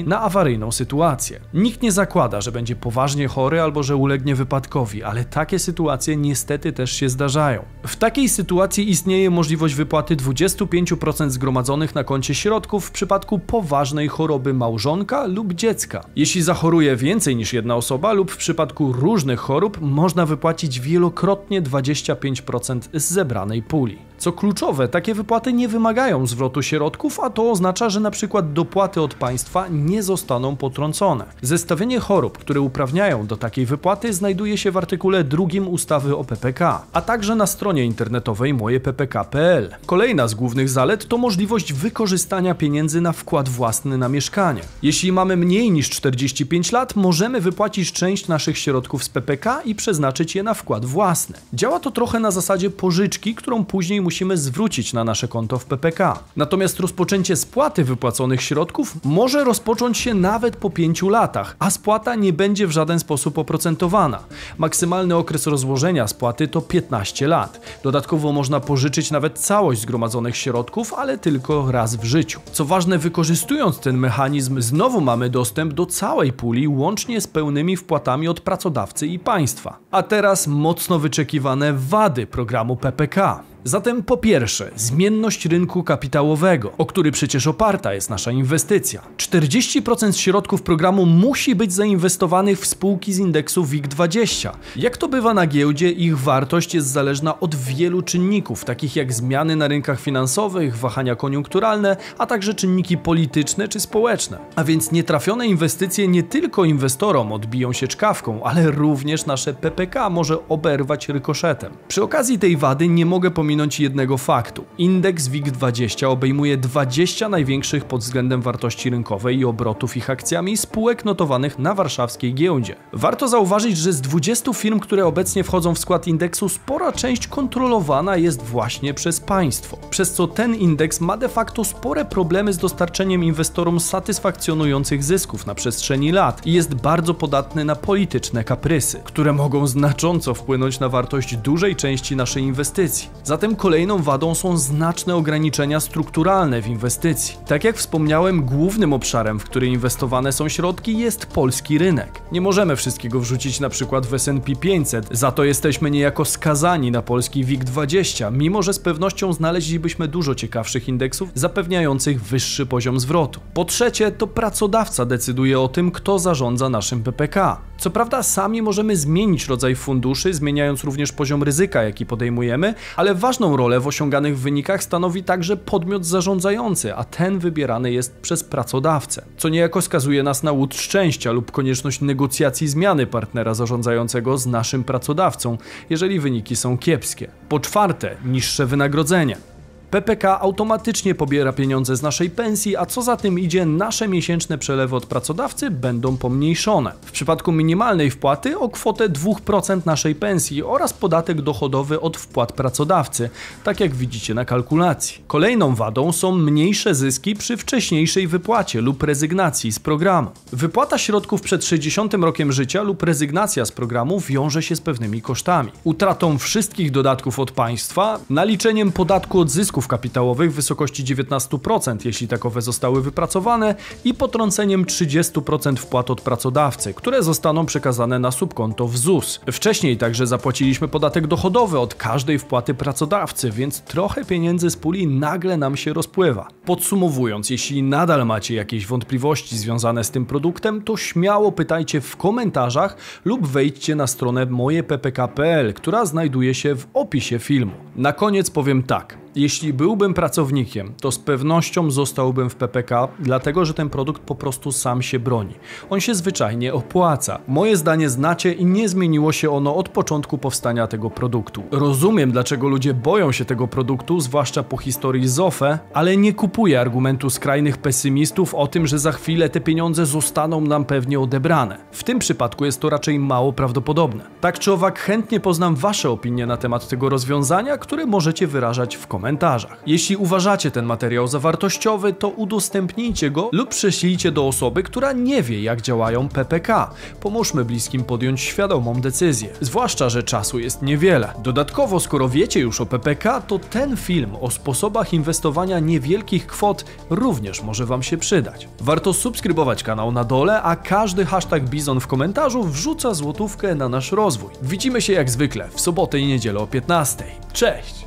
na 0.05 0.21
awaryjną 0.21 0.71
sytuację. 0.71 1.39
Nikt 1.53 1.81
nie 1.81 1.91
zakłada, 1.91 2.41
że 2.41 2.51
będzie 2.51 2.75
poważnie 2.75 3.27
chory 3.27 3.61
albo 3.61 3.83
że 3.83 3.95
ulegnie 3.95 4.35
wypadkowi, 4.35 5.03
ale 5.03 5.25
takie 5.25 5.59
sytuacje 5.59 6.17
niestety 6.17 6.71
też 6.71 6.91
się 6.91 7.09
zdarzają. 7.09 7.65
W 7.87 7.95
takiej 7.95 8.29
sytuacji 8.29 8.89
istnieje 8.89 9.29
możliwość 9.29 9.75
wypłaty 9.75 10.15
25% 10.15 11.29
zgromadzonych 11.29 11.95
na 11.95 12.03
koncie 12.03 12.35
środków 12.35 12.85
w 12.85 12.91
przypadku 12.91 13.39
poważnej 13.39 14.07
choroby 14.07 14.53
małżonka 14.53 15.25
lub 15.25 15.53
dziecka. 15.53 16.03
Jeśli 16.15 16.41
zachoruje 16.41 16.95
więcej 16.95 17.35
niż 17.35 17.53
jedna 17.53 17.75
osoba 17.75 18.13
lub 18.13 18.31
w 18.31 18.37
przypadku 18.37 18.93
różnych 18.93 19.39
chorób, 19.39 19.81
można 19.81 20.25
wypłacić 20.25 20.79
wielokrotnie 20.79 21.61
25% 21.61 22.79
z 22.93 23.11
zebranej 23.11 23.63
puli. 23.63 23.97
Co 24.17 24.31
kluczowe, 24.31 24.87
takie 24.87 25.13
wypłaty 25.13 25.53
nie 25.53 25.67
wymagają 25.67 26.27
zwrotu 26.27 26.61
środków, 26.61 27.19
a 27.19 27.29
to 27.29 27.51
oznacza, 27.51 27.89
że 27.89 27.99
na 27.99 28.11
przykład 28.11 28.53
dopłaty 28.53 29.01
od 29.01 29.13
państwa 29.13 29.42
nie 29.71 30.03
zostaną 30.03 30.55
potrącone. 30.55 31.25
Zestawienie 31.41 31.99
chorób, 31.99 32.37
które 32.37 32.61
uprawniają 32.61 33.27
do 33.27 33.37
takiej 33.37 33.65
wypłaty 33.65 34.13
znajduje 34.13 34.57
się 34.57 34.71
w 34.71 34.77
artykule 34.77 35.23
2 35.23 35.43
ustawy 35.67 36.15
o 36.15 36.23
PPK, 36.23 36.81
a 36.93 37.01
także 37.01 37.35
na 37.35 37.47
stronie 37.47 37.85
internetowej 37.85 38.53
mojeppk.pl. 38.53 39.75
Kolejna 39.85 40.27
z 40.27 40.33
głównych 40.33 40.69
zalet 40.69 41.07
to 41.07 41.17
możliwość 41.17 41.73
wykorzystania 41.73 42.55
pieniędzy 42.55 43.01
na 43.01 43.11
wkład 43.11 43.49
własny 43.49 43.97
na 43.97 44.09
mieszkanie. 44.09 44.61
Jeśli 44.81 45.11
mamy 45.11 45.37
mniej 45.37 45.71
niż 45.71 45.89
45 45.89 46.71
lat, 46.71 46.95
możemy 46.95 47.41
wypłacić 47.41 47.91
część 47.91 48.27
naszych 48.27 48.57
środków 48.57 49.03
z 49.03 49.09
PPK 49.09 49.61
i 49.65 49.75
przeznaczyć 49.75 50.35
je 50.35 50.43
na 50.43 50.53
wkład 50.53 50.85
własny. 50.85 51.35
Działa 51.53 51.79
to 51.79 51.91
trochę 51.91 52.19
na 52.19 52.31
zasadzie 52.31 52.69
pożyczki, 52.69 53.35
którą 53.35 53.65
później 53.65 54.01
musimy 54.01 54.37
zwrócić 54.37 54.93
na 54.93 55.03
nasze 55.03 55.27
konto 55.27 55.59
w 55.59 55.65
PPK. 55.65 56.19
Natomiast 56.35 56.79
rozpoczęcie 56.79 57.35
spłaty 57.35 57.83
wypłaconych 57.83 58.41
środków 58.41 58.95
może 59.03 59.32
rozpocząć 59.33 59.97
się 59.97 60.13
nawet 60.13 60.55
po 60.55 60.69
5 60.69 61.01
latach, 61.01 61.55
a 61.59 61.69
spłata 61.69 62.15
nie 62.15 62.33
będzie 62.33 62.67
w 62.67 62.71
żaden 62.71 62.99
sposób 62.99 63.37
oprocentowana. 63.37 64.19
Maksymalny 64.57 65.15
okres 65.15 65.47
rozłożenia 65.47 66.07
spłaty 66.07 66.47
to 66.47 66.61
15 66.61 67.27
lat. 67.27 67.61
Dodatkowo 67.83 68.31
można 68.31 68.59
pożyczyć 68.59 69.11
nawet 69.11 69.39
całość 69.39 69.81
zgromadzonych 69.81 70.37
środków, 70.37 70.93
ale 70.93 71.17
tylko 71.17 71.71
raz 71.71 71.95
w 71.95 72.03
życiu. 72.03 72.39
Co 72.51 72.65
ważne, 72.65 72.97
wykorzystując 72.97 73.79
ten 73.79 73.97
mechanizm, 73.97 74.61
znowu 74.61 75.01
mamy 75.01 75.29
dostęp 75.29 75.73
do 75.73 75.85
całej 75.85 76.33
puli, 76.33 76.67
łącznie 76.67 77.21
z 77.21 77.27
pełnymi 77.27 77.77
wpłatami 77.77 78.27
od 78.27 78.39
pracodawcy 78.39 79.07
i 79.07 79.19
państwa. 79.19 79.77
A 79.91 80.03
teraz 80.03 80.47
mocno 80.47 80.99
wyczekiwane 80.99 81.73
wady 81.73 82.27
programu 82.27 82.75
PPK. 82.75 83.52
Zatem 83.65 84.03
po 84.03 84.17
pierwsze, 84.17 84.71
zmienność 84.75 85.45
rynku 85.45 85.83
kapitałowego, 85.83 86.71
o 86.77 86.85
który 86.85 87.11
przecież 87.11 87.47
oparta 87.47 87.93
jest 87.93 88.09
nasza 88.09 88.31
inwestycja. 88.31 89.01
40% 89.17 90.17
środków 90.17 90.61
programu 90.61 91.05
musi 91.05 91.55
być 91.55 91.73
zainwestowanych 91.73 92.59
w 92.59 92.65
spółki 92.65 93.13
z 93.13 93.19
indeksu 93.19 93.63
WIG20. 93.63 94.51
Jak 94.75 94.97
to 94.97 95.07
bywa 95.07 95.33
na 95.33 95.47
giełdzie, 95.47 95.91
ich 95.91 96.19
wartość 96.19 96.75
jest 96.75 96.87
zależna 96.87 97.39
od 97.39 97.55
wielu 97.55 98.01
czynników, 98.01 98.65
takich 98.65 98.95
jak 98.95 99.13
zmiany 99.13 99.55
na 99.55 99.67
rynkach 99.67 99.99
finansowych, 99.99 100.77
wahania 100.77 101.15
koniunkturalne, 101.15 101.97
a 102.17 102.25
także 102.25 102.53
czynniki 102.53 102.97
polityczne 102.97 103.67
czy 103.67 103.79
społeczne. 103.79 104.37
A 104.55 104.63
więc 104.63 104.91
nietrafione 104.91 105.47
inwestycje 105.47 106.07
nie 106.07 106.23
tylko 106.23 106.65
inwestorom 106.65 107.31
odbiją 107.31 107.73
się 107.73 107.87
czkawką, 107.87 108.43
ale 108.43 108.71
również 108.71 109.25
nasze 109.25 109.53
PPK 109.53 110.09
może 110.09 110.47
oberwać 110.49 111.09
rykoszetem. 111.09 111.73
Przy 111.87 112.03
okazji 112.03 112.39
tej 112.39 112.57
wady 112.57 112.87
nie 112.87 113.05
mogę 113.05 113.31
pominąć 113.31 113.52
pominąć 113.53 113.79
jednego 113.79 114.17
faktu. 114.17 114.65
Indeks 114.77 115.29
WIG20 115.29 116.05
obejmuje 116.05 116.57
20 116.57 117.29
największych 117.29 117.85
pod 117.85 118.01
względem 118.01 118.41
wartości 118.41 118.89
rynkowej 118.89 119.39
i 119.39 119.45
obrotów 119.45 119.97
ich 119.97 120.09
akcjami 120.09 120.57
spółek 120.57 121.05
notowanych 121.05 121.59
na 121.59 121.73
warszawskiej 121.73 122.33
giełdzie. 122.33 122.75
Warto 122.93 123.27
zauważyć, 123.27 123.77
że 123.77 123.93
z 123.93 124.01
20 124.01 124.53
firm, 124.53 124.79
które 124.79 125.05
obecnie 125.05 125.43
wchodzą 125.43 125.75
w 125.75 125.79
skład 125.79 126.07
indeksu, 126.07 126.49
spora 126.49 126.91
część 126.91 127.27
kontrolowana 127.27 128.17
jest 128.17 128.41
właśnie 128.43 128.93
przez 128.93 129.19
państwo, 129.19 129.77
przez 129.89 130.13
co 130.13 130.27
ten 130.27 130.55
indeks 130.55 131.01
ma 131.01 131.17
de 131.17 131.29
facto 131.29 131.63
spore 131.63 132.05
problemy 132.05 132.53
z 132.53 132.57
dostarczeniem 132.57 133.23
inwestorom 133.23 133.79
satysfakcjonujących 133.79 135.03
zysków 135.03 135.47
na 135.47 135.55
przestrzeni 135.55 136.11
lat 136.11 136.47
i 136.47 136.53
jest 136.53 136.73
bardzo 136.75 137.13
podatny 137.13 137.65
na 137.65 137.75
polityczne 137.75 138.43
kaprysy, 138.43 139.01
które 139.03 139.33
mogą 139.33 139.67
znacząco 139.67 140.33
wpłynąć 140.33 140.79
na 140.79 140.89
wartość 140.89 141.37
dużej 141.37 141.75
części 141.75 142.15
naszej 142.15 142.43
inwestycji. 142.43 143.09
Zatem 143.23 143.42
Zatem 143.43 143.55
kolejną 143.55 144.01
wadą 144.01 144.35
są 144.35 144.57
znaczne 144.57 145.15
ograniczenia 145.15 145.79
strukturalne 145.79 146.61
w 146.61 146.67
inwestycji. 146.67 147.37
Tak 147.47 147.63
jak 147.63 147.77
wspomniałem, 147.77 148.43
głównym 148.43 148.93
obszarem, 148.93 149.39
w 149.39 149.43
który 149.43 149.67
inwestowane 149.67 150.31
są 150.31 150.49
środki 150.49 150.97
jest 150.97 151.25
polski 151.25 151.77
rynek. 151.77 152.21
Nie 152.31 152.41
możemy 152.41 152.75
wszystkiego 152.75 153.19
wrzucić 153.19 153.59
na 153.59 153.69
przykład 153.69 154.05
w 154.05 154.13
S&P 154.13 154.55
500, 154.55 155.07
za 155.11 155.31
to 155.31 155.43
jesteśmy 155.43 155.91
niejako 155.91 156.25
skazani 156.25 156.91
na 156.91 157.01
polski 157.01 157.45
WIG20, 157.45 158.31
mimo 158.31 158.61
że 158.61 158.73
z 158.73 158.79
pewnością 158.79 159.33
znaleźlibyśmy 159.33 160.07
dużo 160.07 160.35
ciekawszych 160.35 160.87
indeksów 160.87 161.29
zapewniających 161.35 162.21
wyższy 162.21 162.65
poziom 162.65 162.99
zwrotu. 162.99 163.39
Po 163.53 163.65
trzecie, 163.65 164.11
to 164.11 164.27
pracodawca 164.27 165.05
decyduje 165.05 165.59
o 165.59 165.67
tym, 165.67 165.91
kto 165.91 166.19
zarządza 166.19 166.69
naszym 166.69 167.03
PPK. 167.03 167.57
Co 167.83 167.89
prawda 167.89 168.23
sami 168.23 168.61
możemy 168.61 168.95
zmienić 168.97 169.47
rodzaj 169.47 169.75
funduszy, 169.75 170.33
zmieniając 170.33 170.83
również 170.83 171.11
poziom 171.11 171.43
ryzyka, 171.43 171.83
jaki 171.83 172.05
podejmujemy, 172.05 172.73
ale 172.95 173.15
ważną 173.15 173.57
rolę 173.57 173.79
w 173.79 173.87
osiąganych 173.87 174.39
wynikach 174.39 174.83
stanowi 174.83 175.23
także 175.23 175.57
podmiot 175.57 176.05
zarządzający, 176.05 176.95
a 176.95 177.03
ten 177.03 177.39
wybierany 177.39 177.91
jest 177.91 178.15
przez 178.21 178.43
pracodawcę, 178.43 179.25
co 179.37 179.49
niejako 179.49 179.81
skazuje 179.81 180.23
nas 180.23 180.43
na 180.43 180.51
łód 180.51 180.75
szczęścia 180.75 181.31
lub 181.31 181.51
konieczność 181.51 182.01
negocjacji 182.01 182.67
zmiany 182.67 183.07
partnera 183.07 183.53
zarządzającego 183.53 184.37
z 184.37 184.45
naszym 184.45 184.83
pracodawcą, 184.83 185.57
jeżeli 185.89 186.19
wyniki 186.19 186.55
są 186.55 186.77
kiepskie. 186.77 187.27
Po 187.49 187.59
czwarte, 187.59 188.15
niższe 188.25 188.65
wynagrodzenie. 188.65 189.52
PPK 189.93 190.39
automatycznie 190.39 191.15
pobiera 191.15 191.53
pieniądze 191.53 191.95
z 191.95 192.01
naszej 192.01 192.29
pensji, 192.29 192.77
a 192.77 192.85
co 192.85 193.01
za 193.01 193.17
tym 193.17 193.39
idzie, 193.39 193.65
nasze 193.65 194.07
miesięczne 194.07 194.57
przelewy 194.57 194.95
od 194.95 195.05
pracodawcy 195.05 195.71
będą 195.71 196.17
pomniejszone. 196.17 196.91
W 197.01 197.11
przypadku 197.11 197.51
minimalnej 197.51 198.11
wpłaty 198.11 198.59
o 198.59 198.69
kwotę 198.69 199.09
2% 199.09 199.85
naszej 199.85 200.15
pensji 200.15 200.63
oraz 200.63 200.93
podatek 200.93 201.41
dochodowy 201.41 202.01
od 202.01 202.17
wpłat 202.17 202.51
pracodawcy, 202.51 203.29
tak 203.63 203.79
jak 203.79 203.95
widzicie 203.95 204.33
na 204.33 204.45
kalkulacji. 204.45 205.21
Kolejną 205.27 205.75
wadą 205.75 206.11
są 206.11 206.31
mniejsze 206.31 206.95
zyski 206.95 207.35
przy 207.35 207.57
wcześniejszej 207.57 208.27
wypłacie 208.27 208.81
lub 208.81 209.03
rezygnacji 209.03 209.71
z 209.71 209.79
programu. 209.79 210.29
Wypłata 210.51 210.97
środków 210.97 211.41
przed 211.41 211.65
60 211.65 212.13
rokiem 212.13 212.51
życia 212.51 212.81
lub 212.81 213.03
rezygnacja 213.03 213.65
z 213.65 213.71
programu 213.71 214.19
wiąże 214.19 214.63
się 214.63 214.75
z 214.75 214.81
pewnymi 214.81 215.21
kosztami. 215.21 215.71
Utratą 215.83 216.37
wszystkich 216.37 216.91
dodatków 216.91 217.39
od 217.39 217.51
państwa, 217.51 218.19
naliczeniem 218.29 218.91
podatku 218.91 219.39
od 219.39 219.51
zysków 219.83 219.87
kapitałowych 219.87 220.51
w 220.51 220.55
wysokości 220.55 221.03
19%, 221.03 222.05
jeśli 222.05 222.27
takowe 222.27 222.61
zostały 222.61 223.01
wypracowane, 223.01 223.75
i 224.05 224.13
potrąceniem 224.13 224.85
30% 224.85 225.75
wpłat 225.75 226.11
od 226.11 226.21
pracodawcy, 226.21 226.93
które 226.93 227.23
zostaną 227.23 227.65
przekazane 227.65 228.19
na 228.19 228.31
subkonto 228.31 228.87
w 228.87 228.97
ZUS. 228.97 229.39
Wcześniej 229.51 229.97
także 229.97 230.27
zapłaciliśmy 230.27 230.87
podatek 230.87 231.27
dochodowy 231.27 231.79
od 231.79 231.95
każdej 231.95 232.39
wpłaty 232.39 232.73
pracodawcy, 232.73 233.51
więc 233.51 233.81
trochę 233.81 234.25
pieniędzy 234.25 234.69
z 234.69 234.77
puli 234.77 235.07
nagle 235.07 235.57
nam 235.57 235.75
się 235.77 235.93
rozpływa. 235.93 236.47
Podsumowując, 236.65 237.49
jeśli 237.49 237.83
nadal 237.83 238.25
macie 238.25 238.55
jakieś 238.55 238.87
wątpliwości 238.87 239.57
związane 239.57 240.03
z 240.03 240.11
tym 240.11 240.25
produktem, 240.25 240.81
to 240.81 240.97
śmiało 240.97 241.51
pytajcie 241.51 242.01
w 242.01 242.17
komentarzach 242.17 242.97
lub 243.25 243.47
wejdźcie 243.47 243.95
na 243.95 244.07
stronę 244.07 244.45
mojeppk.pl, 244.45 245.73
która 245.73 246.05
znajduje 246.05 246.53
się 246.53 246.75
w 246.75 246.87
opisie 246.93 247.39
filmu. 247.39 247.73
Na 247.95 248.13
koniec 248.13 248.49
powiem 248.49 248.83
tak. 248.83 249.22
Jeśli 249.35 249.73
byłbym 249.73 250.13
pracownikiem, 250.13 250.93
to 251.01 251.11
z 251.11 251.19
pewnością 251.19 251.91
zostałbym 251.91 252.49
w 252.49 252.55
PPK, 252.55 253.07
dlatego 253.19 253.65
że 253.65 253.73
ten 253.73 253.89
produkt 253.89 254.21
po 254.21 254.35
prostu 254.35 254.71
sam 254.71 255.01
się 255.01 255.19
broni. 255.19 255.53
On 255.89 255.99
się 255.99 256.15
zwyczajnie 256.15 256.73
opłaca. 256.73 257.39
Moje 257.47 257.77
zdanie 257.77 258.09
znacie 258.09 258.51
i 258.51 258.65
nie 258.65 258.89
zmieniło 258.89 259.31
się 259.31 259.51
ono 259.51 259.75
od 259.75 259.89
początku 259.89 260.37
powstania 260.37 260.87
tego 260.87 261.09
produktu. 261.09 261.63
Rozumiem, 261.71 262.31
dlaczego 262.31 262.67
ludzie 262.67 262.93
boją 262.93 263.31
się 263.31 263.45
tego 263.45 263.67
produktu, 263.67 264.19
zwłaszcza 264.19 264.63
po 264.63 264.77
historii 264.77 265.27
ZOFE, 265.27 265.79
ale 265.93 266.17
nie 266.17 266.33
kupuję 266.33 266.81
argumentu 266.81 267.29
skrajnych 267.29 267.77
pesymistów 267.77 268.55
o 268.55 268.67
tym, 268.67 268.87
że 268.87 268.99
za 268.99 269.11
chwilę 269.11 269.49
te 269.49 269.61
pieniądze 269.61 270.05
zostaną 270.05 270.61
nam 270.61 270.85
pewnie 270.85 271.19
odebrane. 271.19 271.77
W 271.91 272.03
tym 272.03 272.19
przypadku 272.19 272.65
jest 272.65 272.79
to 272.79 272.89
raczej 272.89 273.19
mało 273.19 273.53
prawdopodobne. 273.53 274.23
Tak 274.41 274.59
czy 274.59 274.71
owak, 274.71 274.99
chętnie 274.99 275.39
poznam 275.39 275.75
Wasze 275.75 276.09
opinie 276.09 276.45
na 276.45 276.57
temat 276.57 276.87
tego 276.87 277.09
rozwiązania, 277.09 277.77
które 277.77 278.05
możecie 278.05 278.47
wyrażać 278.47 278.95
w 278.95 279.07
komentarzach 279.07 279.22
komentarzach. 279.23 279.77
Jeśli 279.85 280.15
uważacie 280.15 280.71
ten 280.71 280.85
materiał 280.85 281.27
za 281.27 281.39
wartościowy, 281.39 282.13
to 282.13 282.29
udostępnijcie 282.29 283.31
go 283.31 283.49
lub 283.51 283.69
prześlijcie 283.69 284.31
do 284.31 284.47
osoby, 284.47 284.83
która 284.83 285.13
nie 285.13 285.43
wie, 285.43 285.61
jak 285.61 285.81
działają 285.81 286.29
PPK. 286.29 286.91
Pomóżmy 287.19 287.65
bliskim 287.65 288.03
podjąć 288.03 288.41
świadomą 288.41 289.01
decyzję. 289.01 289.49
Zwłaszcza, 289.61 290.09
że 290.09 290.23
czasu 290.23 290.59
jest 290.59 290.81
niewiele. 290.81 291.33
Dodatkowo, 291.43 291.99
skoro 291.99 292.29
wiecie 292.29 292.59
już 292.59 292.81
o 292.81 292.85
PPK, 292.85 293.41
to 293.41 293.59
ten 293.59 293.97
film 293.97 294.35
o 294.41 294.51
sposobach 294.51 295.13
inwestowania 295.13 295.79
niewielkich 295.79 296.47
kwot 296.47 296.85
również 297.09 297.61
może 297.61 297.85
Wam 297.85 298.03
się 298.03 298.17
przydać. 298.17 298.67
Warto 298.79 299.13
subskrybować 299.13 299.83
kanał 299.83 300.11
na 300.11 300.23
dole, 300.23 300.61
a 300.61 300.75
każdy 300.75 301.25
hashtag 301.25 301.63
Bizon 301.63 301.99
w 301.99 302.07
komentarzu 302.07 302.63
wrzuca 302.63 303.13
złotówkę 303.13 303.75
na 303.75 303.89
nasz 303.89 304.11
rozwój. 304.11 304.51
Widzimy 304.61 305.01
się 305.01 305.13
jak 305.13 305.29
zwykle 305.29 305.69
w 305.69 305.81
sobotę 305.81 306.19
i 306.19 306.27
niedzielę 306.27 306.59
o 306.59 306.67
15. 306.67 307.25
Cześć! 307.53 307.95